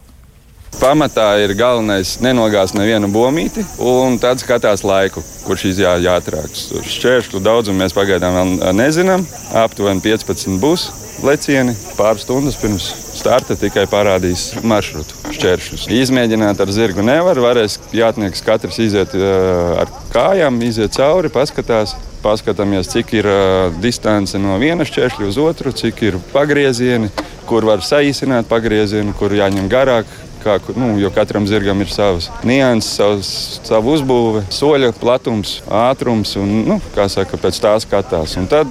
Pamatā 0.78 1.26
ir 1.42 1.56
galvenais 1.58 2.14
nenogāzt 2.22 2.76
nevienu 2.78 3.10
bomīti, 3.10 3.64
un 3.82 4.20
tad 4.22 4.38
skatās 4.40 4.84
laiku, 4.86 5.22
kurš 5.44 5.66
izjā 5.72 5.96
jāatrāks. 6.04 6.70
Šķēršļu 6.86 7.42
daudzumu 7.44 7.82
mēs 7.82 7.96
pagaidām 7.96 8.38
vēl 8.38 8.76
nezinām. 8.78 9.26
Aptuveni 9.60 10.04
15 10.04 10.60
būs 10.62 10.86
lecieni, 11.26 11.74
pāris 11.98 12.24
stundas 12.26 12.58
pirms 12.60 12.86
starta 13.20 13.56
tikai 13.58 13.86
parādīs 13.90 14.50
maršrutu 14.64 15.34
šķēršļus. 15.34 15.88
Izmēģināt 15.94 16.60
ar 16.62 16.72
zirgu 16.74 17.04
nevar, 17.06 17.40
varēs 17.42 17.78
jātnieks 17.96 18.44
katrs 18.46 18.80
iziet 18.82 19.16
uh, 19.18 19.80
ar 19.82 19.92
kājām, 20.14 20.60
iziet 20.66 20.96
cauri, 20.96 21.32
paskatās. 21.32 21.96
Paskatāmies, 22.20 22.90
cik 22.92 23.14
ir 23.16 23.26
uh, 23.30 23.76
distance 23.80 24.36
no 24.36 24.58
viena 24.60 24.84
šķēršļa 24.84 25.28
uz 25.30 25.38
otru, 25.40 25.72
cik 25.72 26.02
ir 26.04 26.18
pagriezieni, 26.34 27.08
kur 27.48 27.64
var 27.64 27.80
saīsināt 27.80 28.50
pagriezienu, 28.50 29.14
kur 29.16 29.32
jāņem 29.32 29.70
garāk, 29.72 30.10
kā, 30.42 30.58
nu, 30.76 30.92
jo 31.00 31.10
katram 31.14 31.46
zirgam 31.50 31.80
ir 31.82 31.92
savs 31.92 32.30
nianses, 32.46 32.96
savs, 32.96 33.30
savu 33.66 33.94
uzbūve, 33.96 34.44
soļa 34.54 34.92
platums, 35.00 35.58
ātrums 35.66 36.36
un, 36.40 36.52
nu, 36.68 36.80
kā 36.94 37.08
saka, 37.12 37.40
pēc 37.40 37.60
tā 37.62 37.76
skatās. 37.82 38.36
Un 38.40 38.50
tad 38.50 38.68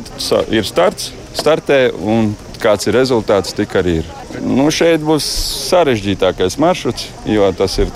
ir 0.53 0.67
starts, 0.67 1.11
startē 1.37 1.89
un 1.95 2.33
kāds 2.59 2.89
ir 2.89 2.97
rezultāts, 2.97 3.55
tik 3.55 3.75
arī 3.79 3.99
ir. 4.01 4.09
Nu, 4.43 4.67
šeit 4.73 5.03
būs 5.03 5.25
sarežģītākais 5.69 6.59
maršruts, 6.61 7.07
jo 7.27 7.47
tas 7.57 7.77
ir 7.81 7.91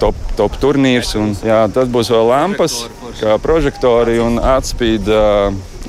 top, 0.00 0.18
top 0.38 0.58
turnīrs. 0.62 1.14
Un, 1.20 1.34
jā, 1.46 1.62
tad 1.72 1.92
būs 1.92 2.10
vēl 2.12 2.28
lampas, 2.32 2.82
kā 3.20 3.36
prožektori 3.42 4.18
un 4.22 4.40
atspīd, 4.40 5.08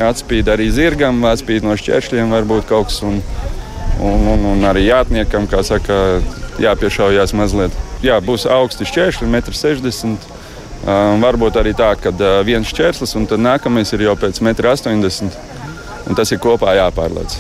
atspīd 0.04 0.52
arī 0.54 0.70
zirgam, 0.74 1.24
atspīd 1.30 1.66
no 1.66 1.78
šķēršļiem 1.80 2.36
varbūt 2.38 2.70
kaut 2.70 2.92
kas. 2.92 3.02
Un, 3.08 3.20
un, 4.04 4.28
un, 4.36 4.48
un 4.54 4.66
arī 4.68 4.88
jātniekam, 4.88 5.48
kā 5.50 5.64
saka, 5.66 5.98
jāpiešaujās 6.62 7.34
mazliet. 7.38 7.76
Jā, 8.04 8.20
būs 8.24 8.46
augsti 8.50 8.88
šķēršļi, 8.90 9.30
1,60 9.30 10.10
m. 10.10 10.18
Um, 10.84 11.22
varbūt 11.24 11.56
arī 11.62 11.72
tā, 11.80 11.94
ka 11.96 12.12
uh, 12.12 12.42
viens 12.44 12.68
šķērslis, 12.68 13.16
un 13.16 13.28
tad 13.30 13.40
nākamais 13.40 13.94
ir 13.96 14.04
jau 14.04 14.18
pēc 14.20 14.42
1,80 14.44 15.30
m. 15.32 16.18
Tas 16.18 16.34
ir 16.36 16.42
kopā 16.44 16.74
jāpārlēc. 16.76 17.38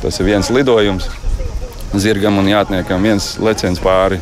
Tas 0.00 0.16
ir 0.20 0.30
viens 0.30 0.48
lidojums 0.48 1.10
zirgam 2.00 2.40
un 2.40 2.48
jātniekam, 2.48 3.04
viens 3.04 3.34
leciens 3.42 3.80
pāri. 3.82 4.18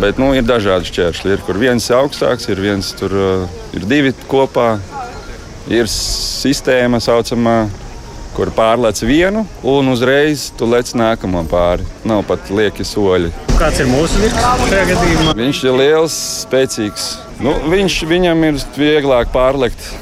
Bet 0.00 0.20
nu, 0.22 0.30
ir 0.38 0.46
dažādi 0.46 0.86
šķēršļi. 0.88 1.34
Ir 1.34 1.42
kur 1.44 1.58
viens 1.60 1.90
augstāks, 1.92 2.46
ir 2.48 2.62
viens 2.62 2.92
tur 2.96 3.14
uh, 3.18 3.56
ir 3.74 3.86
divi 3.90 4.14
kopā. 4.30 4.76
Ir 5.72 5.88
sistēma 5.90 7.00
saucamā, 7.02 7.64
kur 8.34 8.50
pārlec 8.54 8.98
vienu 9.06 9.44
un 9.62 9.88
uzreiz 9.92 10.48
tu 10.58 10.66
lec 10.66 10.90
nākamo 10.96 11.44
pāri. 11.50 11.86
Nav 12.08 12.24
pat 12.28 12.50
lieki 12.50 12.86
soļi. 12.86 13.30
Kāds 13.54 13.82
ir 13.82 13.90
mūsu 13.90 14.22
gadījumā? 14.24 15.34
Viņš 15.38 15.60
ir 15.64 15.76
liels, 15.78 16.16
spēcīgs. 16.42 17.10
Nu, 17.44 17.54
viņš, 17.70 18.00
viņam 18.10 18.42
ir 18.50 18.58
vieglāk 18.78 19.30
pārlekt 19.34 19.92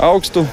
augstu. 0.00 0.46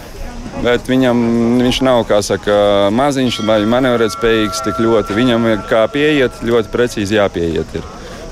Bet 0.63 0.85
viņam 0.87 1.17
viņš 1.63 1.79
nav 1.83 2.03
saka, 2.21 2.55
maziņš 2.93 3.39
vai 3.47 3.63
manevrēt 3.67 4.13
spējīgs 4.13 4.61
tik 4.63 4.79
ļoti. 4.83 5.15
Viņam 5.17 5.47
ir 5.49 5.63
kā 5.67 5.81
pieiet, 5.91 6.43
ļoti 6.45 6.71
precīzi 6.71 7.17
jāpieiet. 7.17 7.73
Ir. 7.79 7.87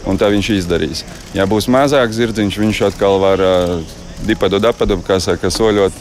Un 0.08 0.20
tā 0.22 0.30
viņš 0.34 0.52
izdarīs. 0.54 1.04
Ja 1.34 1.48
būs 1.50 1.68
mazāks 1.72 2.20
zirdziņš, 2.20 2.60
viņš 2.62 2.84
atkal 2.92 3.20
var 3.22 3.42
uh, 3.42 3.98
dipadu, 4.28 4.62
dapadu, 4.62 5.00
kā 5.06 5.20
saka, 5.24 5.52
soļot 5.54 5.98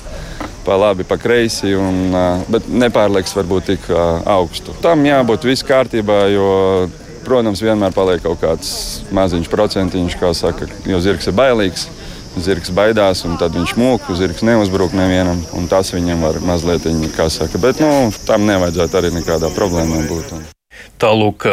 pa 0.64 0.76
labi, 0.80 1.06
pa 1.08 1.18
kreisi, 1.20 1.72
un, 1.78 2.12
bet 2.52 2.68
nepārlieks 2.68 3.34
varbūt 3.36 3.70
tik 3.72 3.88
augstu. 4.28 4.74
Tam 4.84 5.04
jābūt 5.06 5.46
viss 5.48 5.66
kārtībā, 5.66 6.20
jo, 6.34 6.50
protams, 7.26 7.62
vienmēr 7.64 7.94
paliek 7.96 8.22
kaut 8.24 8.42
kāds 8.42 8.70
maziņš 9.14 9.50
procentiņš, 9.52 10.20
kā 10.20 10.32
saka, 10.36 10.68
jo 10.88 11.02
zirgs 11.02 11.30
ir 11.30 11.36
bailīgs. 11.40 11.88
Zirgs 12.38 12.70
baidās, 12.70 13.24
un 13.26 13.34
tad 13.40 13.56
viņš 13.58 13.72
mūka, 13.74 14.14
zirgs 14.14 14.44
neuzbruk 14.46 14.94
nevienam, 14.94 15.40
un 15.58 15.66
tas 15.66 15.90
viņam 15.90 16.22
var 16.22 16.38
mazliet, 16.46 16.86
kā 17.16 17.26
saka, 17.26 17.58
bet 17.58 17.82
nu, 17.82 17.90
tam 18.22 18.46
nevajadzētu 18.46 19.02
arī 19.02 19.12
nekādā 19.18 19.50
problēmā 19.58 20.06
būt. 20.06 20.38
Tālūk, 21.00 21.46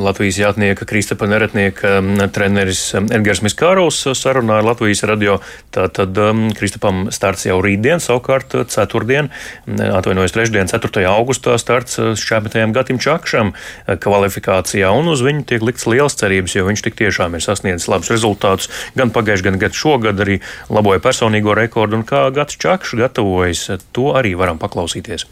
Latvijas 0.00 0.38
jātnieka 0.40 0.86
Kristapa 0.88 1.26
Neretnieka 1.28 1.98
treneris 2.32 2.94
Edgars 2.96 3.42
Miskārovs 3.44 3.98
sarunā 4.16 4.62
ar 4.62 4.68
Latvijas 4.70 5.04
radio. 5.04 5.34
Tātad 5.76 6.16
Kristapam 6.56 7.10
starts 7.12 7.44
jau 7.44 7.58
rītdien, 7.60 8.00
savukārt 8.00 8.56
ceturtdien, 8.72 9.28
atvainojos 9.68 10.32
trešdien, 10.32 10.72
4. 10.72 11.04
augustā 11.10 11.58
starts 11.60 12.00
šķēpētajam 12.00 12.72
Gatim 12.72 13.02
Čakšam 13.02 13.52
kvalifikācijā, 13.84 14.88
un 14.96 15.12
uz 15.12 15.20
viņu 15.26 15.44
tiek 15.52 15.68
likts 15.68 15.84
liels 15.90 16.16
cerības, 16.16 16.56
jo 16.56 16.64
viņš 16.70 16.88
tik 16.88 16.96
tiešām 17.04 17.36
ir 17.36 17.44
sasniedzis 17.44 17.90
labus 17.92 18.12
rezultātus 18.14 18.72
gan 18.96 19.12
pagājušajā, 19.12 19.50
gan 19.50 19.62
gadu 19.66 19.82
šogad 19.84 20.24
arī 20.24 20.40
laboja 20.72 21.04
personīgo 21.04 21.52
rekordu, 21.60 22.00
un 22.00 22.08
kā 22.08 22.30
Gats 22.32 22.56
Čakšs 22.56 22.96
gatavojas, 23.04 23.68
to 23.92 24.14
arī 24.16 24.32
varam 24.32 24.56
paklausīties. 24.62 25.28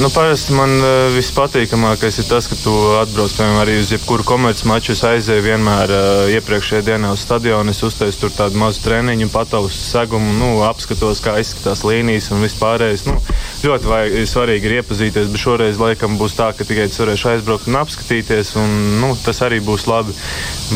Nu, 0.00 0.08
parasti 0.08 0.54
man 0.56 0.70
uh, 0.80 1.10
vispatīkamākais 1.12 2.20
ir 2.22 2.26
tas, 2.30 2.46
ka 2.48 2.56
tu 2.56 2.72
atbrauc 2.96 3.34
piemēram, 3.36 3.58
arī 3.60 3.74
uz 3.82 3.90
jebkuru 3.92 4.24
komercmaču. 4.24 4.94
Es 4.94 5.02
aizēju 5.04 5.42
vienmēr 5.44 5.92
uh, 5.92 6.30
iepriekšējā 6.38 6.86
dienā 6.86 7.10
uz 7.12 7.24
stadionu. 7.26 7.74
Es 7.74 7.82
uztaisu 7.84 8.22
tur 8.22 8.32
tādu 8.32 8.56
mazu 8.62 8.80
treniņu, 8.86 9.28
patausu 9.34 9.76
segumu, 9.76 10.32
nu, 10.38 10.48
apskatos, 10.64 11.20
kā 11.20 11.34
izskatās 11.42 11.82
līnijas 11.84 12.30
un 12.32 12.40
vispārējais. 12.46 13.04
Nu, 13.10 13.18
ļoti 13.66 13.90
vajag, 13.90 14.16
svarīgi 14.30 14.70
ir 14.70 14.76
iepazīties, 14.78 15.28
bet 15.34 15.44
šoreiz 15.44 15.82
laikam 15.82 16.16
būs 16.22 16.38
tā, 16.38 16.52
ka 16.56 16.64
tikai 16.64 16.86
es 16.88 16.96
varēšu 17.02 17.34
aizbraukt 17.34 17.68
un 17.68 17.80
apskatīties. 17.82 18.54
Un, 18.62 18.76
nu, 19.02 19.12
tas 19.20 19.42
arī 19.44 19.58
būs 19.66 19.84
labi. 19.90 20.14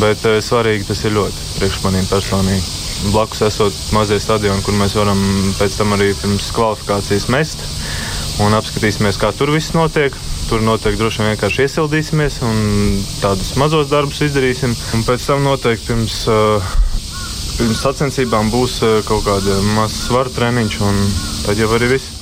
Bet 0.02 0.26
uh, 0.28 0.36
svarīgi 0.44 0.90
tas 0.90 1.00
ir 1.06 1.16
ļoti 1.16 1.48
priekš 1.60 1.80
maniem 1.86 2.10
personīgi. 2.10 2.66
Blakus 3.14 3.40
esot 3.46 3.80
mazie 3.96 4.20
stadioni, 4.20 4.60
kur 4.66 4.76
mēs 4.76 4.98
varam 5.00 5.24
pēc 5.56 5.80
tam 5.80 5.96
arī 5.96 6.12
pirms 6.20 6.52
kvalifikācijas 6.56 7.30
mest 7.32 7.64
un 8.42 8.56
apskatīsimies, 8.56 9.18
kā 9.20 9.30
tur 9.36 9.52
viss 9.54 9.74
notiek. 9.76 10.14
Tur 10.48 10.64
noteikti 10.64 11.00
droši 11.00 11.22
vien 11.22 11.30
vienkārši 11.32 11.64
iesildīsimies 11.64 12.40
un 12.44 12.58
tādus 13.22 13.54
mazos 13.60 13.88
darbus 13.92 14.20
izdarīsim. 14.26 14.74
Un 14.96 15.06
pēc 15.06 15.28
tam 15.30 15.46
noteikti 15.46 15.92
pirms, 15.92 16.18
pirms 17.58 17.86
sacensībām 17.86 18.52
būs 18.52 18.80
kaut 19.08 19.24
kāda 19.28 19.60
maza 19.76 19.96
svaru 20.02 20.34
treniņš, 20.36 20.82
un 20.84 21.00
tad 21.46 21.62
jau 21.62 21.72
arī 21.78 21.94
viss. 21.96 22.13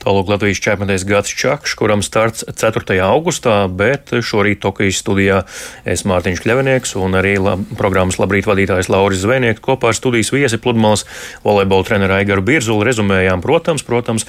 Tālāk 0.00 0.30
Latvijas 0.32 0.62
čempionātais 0.64 1.02
Gats 1.04 1.32
Čakš, 1.36 1.74
kuram 1.76 2.00
starts 2.00 2.40
4. 2.56 2.94
augustā, 3.04 3.66
bet 3.68 4.08
šorīt 4.24 4.62
Tokijas 4.62 4.96
studijā 5.02 5.42
es 5.84 6.06
Mārtiņš 6.08 6.40
Kļavinieks 6.40 6.94
un 6.96 7.18
arī 7.18 7.34
la, 7.36 7.58
programmas 7.76 8.16
labrīt 8.16 8.48
vadītājs 8.48 8.88
Lauris 8.88 9.20
Zvejnieks 9.20 9.60
kopā 9.60 9.90
ar 9.90 9.98
studijas 9.98 10.32
viesi 10.32 10.56
pludmales 10.56 11.04
volejbola 11.44 11.84
treneru 11.84 12.16
Aigaru 12.16 12.44
Birzulu 12.48 12.86
rezumējām, 12.88 13.42
protams, 13.44 13.84
protams, 13.84 14.24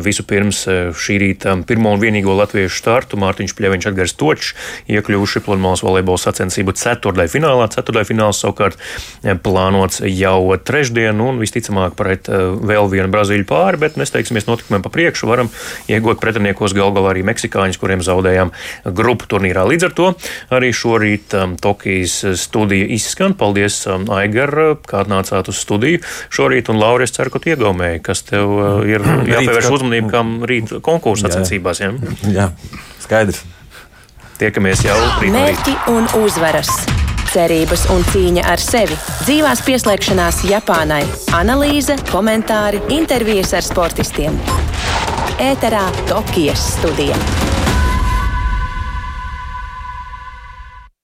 visu 0.00 0.24
pirms 0.24 0.62
šī 0.96 1.18
rīta 1.20 1.52
pirmo 1.68 1.92
un 1.92 2.00
vienīgo 2.00 2.38
latviešu 2.40 2.80
startu 2.80 3.20
Mārtiņš 3.20 3.56
Kļaviņš 3.60 3.90
Edgars 3.92 4.16
Točs 4.16 4.54
iekļuvuši 4.88 5.44
pludmales 5.44 5.84
volejbola 5.84 6.24
sacensību 6.24 6.72
ceturtajā 6.80 7.34
finālā. 7.36 7.68
Ceturtajā 7.76 8.08
fināls 8.08 8.40
savukārt 8.40 8.80
plānots 9.44 10.00
jau 10.08 10.56
trešdien 10.56 11.20
un 11.20 11.44
visticamāk 11.44 12.00
pret 12.00 12.32
vēl 12.32 12.88
vienu 12.96 13.12
Brazīļu 13.12 13.50
pāri, 13.52 13.84
bet 13.84 14.00
mēs 14.00 14.16
teiksimies 14.16 14.48
notikumiem 14.48 14.88
pa 14.88 14.88
priekšu 14.88 15.09
priekšu, 15.10 15.26
varam 15.30 15.50
iegūt 15.90 16.20
pretiniekos 16.22 16.74
gal 16.76 16.94
galā 16.94 17.14
arī 17.14 17.24
meksikāņus, 17.26 17.78
kuriem 17.80 18.04
zaudējām 18.06 18.52
grupu 18.94 19.26
turnīrā. 19.30 19.66
Līdz 19.66 19.88
ar 19.90 19.96
to 19.98 20.08
arī 20.54 20.70
šorīt 20.76 21.34
um, 21.34 21.56
Tokijas 21.60 22.22
studija 22.38 22.86
izskan. 22.94 23.34
Paldies, 23.34 23.82
um, 23.90 24.06
Aigar, 24.14 24.54
kā 24.86 25.02
atnācāt 25.04 25.50
uz 25.50 25.60
studiju 25.60 26.02
šorīt, 26.30 26.70
un 26.70 26.80
Laura, 26.80 27.06
es 27.06 27.14
ceru, 27.16 27.34
ka 27.34 27.42
tu 27.42 27.52
iegaumēji, 27.52 28.02
kas 28.06 28.24
tev 28.28 28.54
uh, 28.54 28.66
ir 28.86 29.04
jāpievērš 29.34 29.70
uzmanība, 29.80 30.12
kam 30.14 30.34
rīt 30.46 30.74
konkursu 30.86 31.26
sacensībās. 31.26 31.82
Ja? 31.82 31.94
Jā, 32.30 32.50
skaidrs. 33.02 33.42
Tiekamies 34.40 34.86
jau 34.86 34.96
rīt. 35.20 35.34
Mērķi 35.34 35.78
un 35.92 36.08
uzvaras 36.22 37.09
cerības 37.30 37.86
un 37.94 38.02
cīņa 38.10 38.46
ar 38.50 38.62
sevi, 38.62 38.96
dzīvās 39.24 39.62
pieslēgšanās 39.66 40.42
Japānai, 40.50 41.02
analīze, 41.38 41.98
komentāri, 42.10 42.82
intervijas 42.96 43.54
ar 43.58 43.66
sportistiem. 43.66 44.40
Ēterā 45.40 45.86
Tokijas 46.10 46.74
studija. 46.74 47.16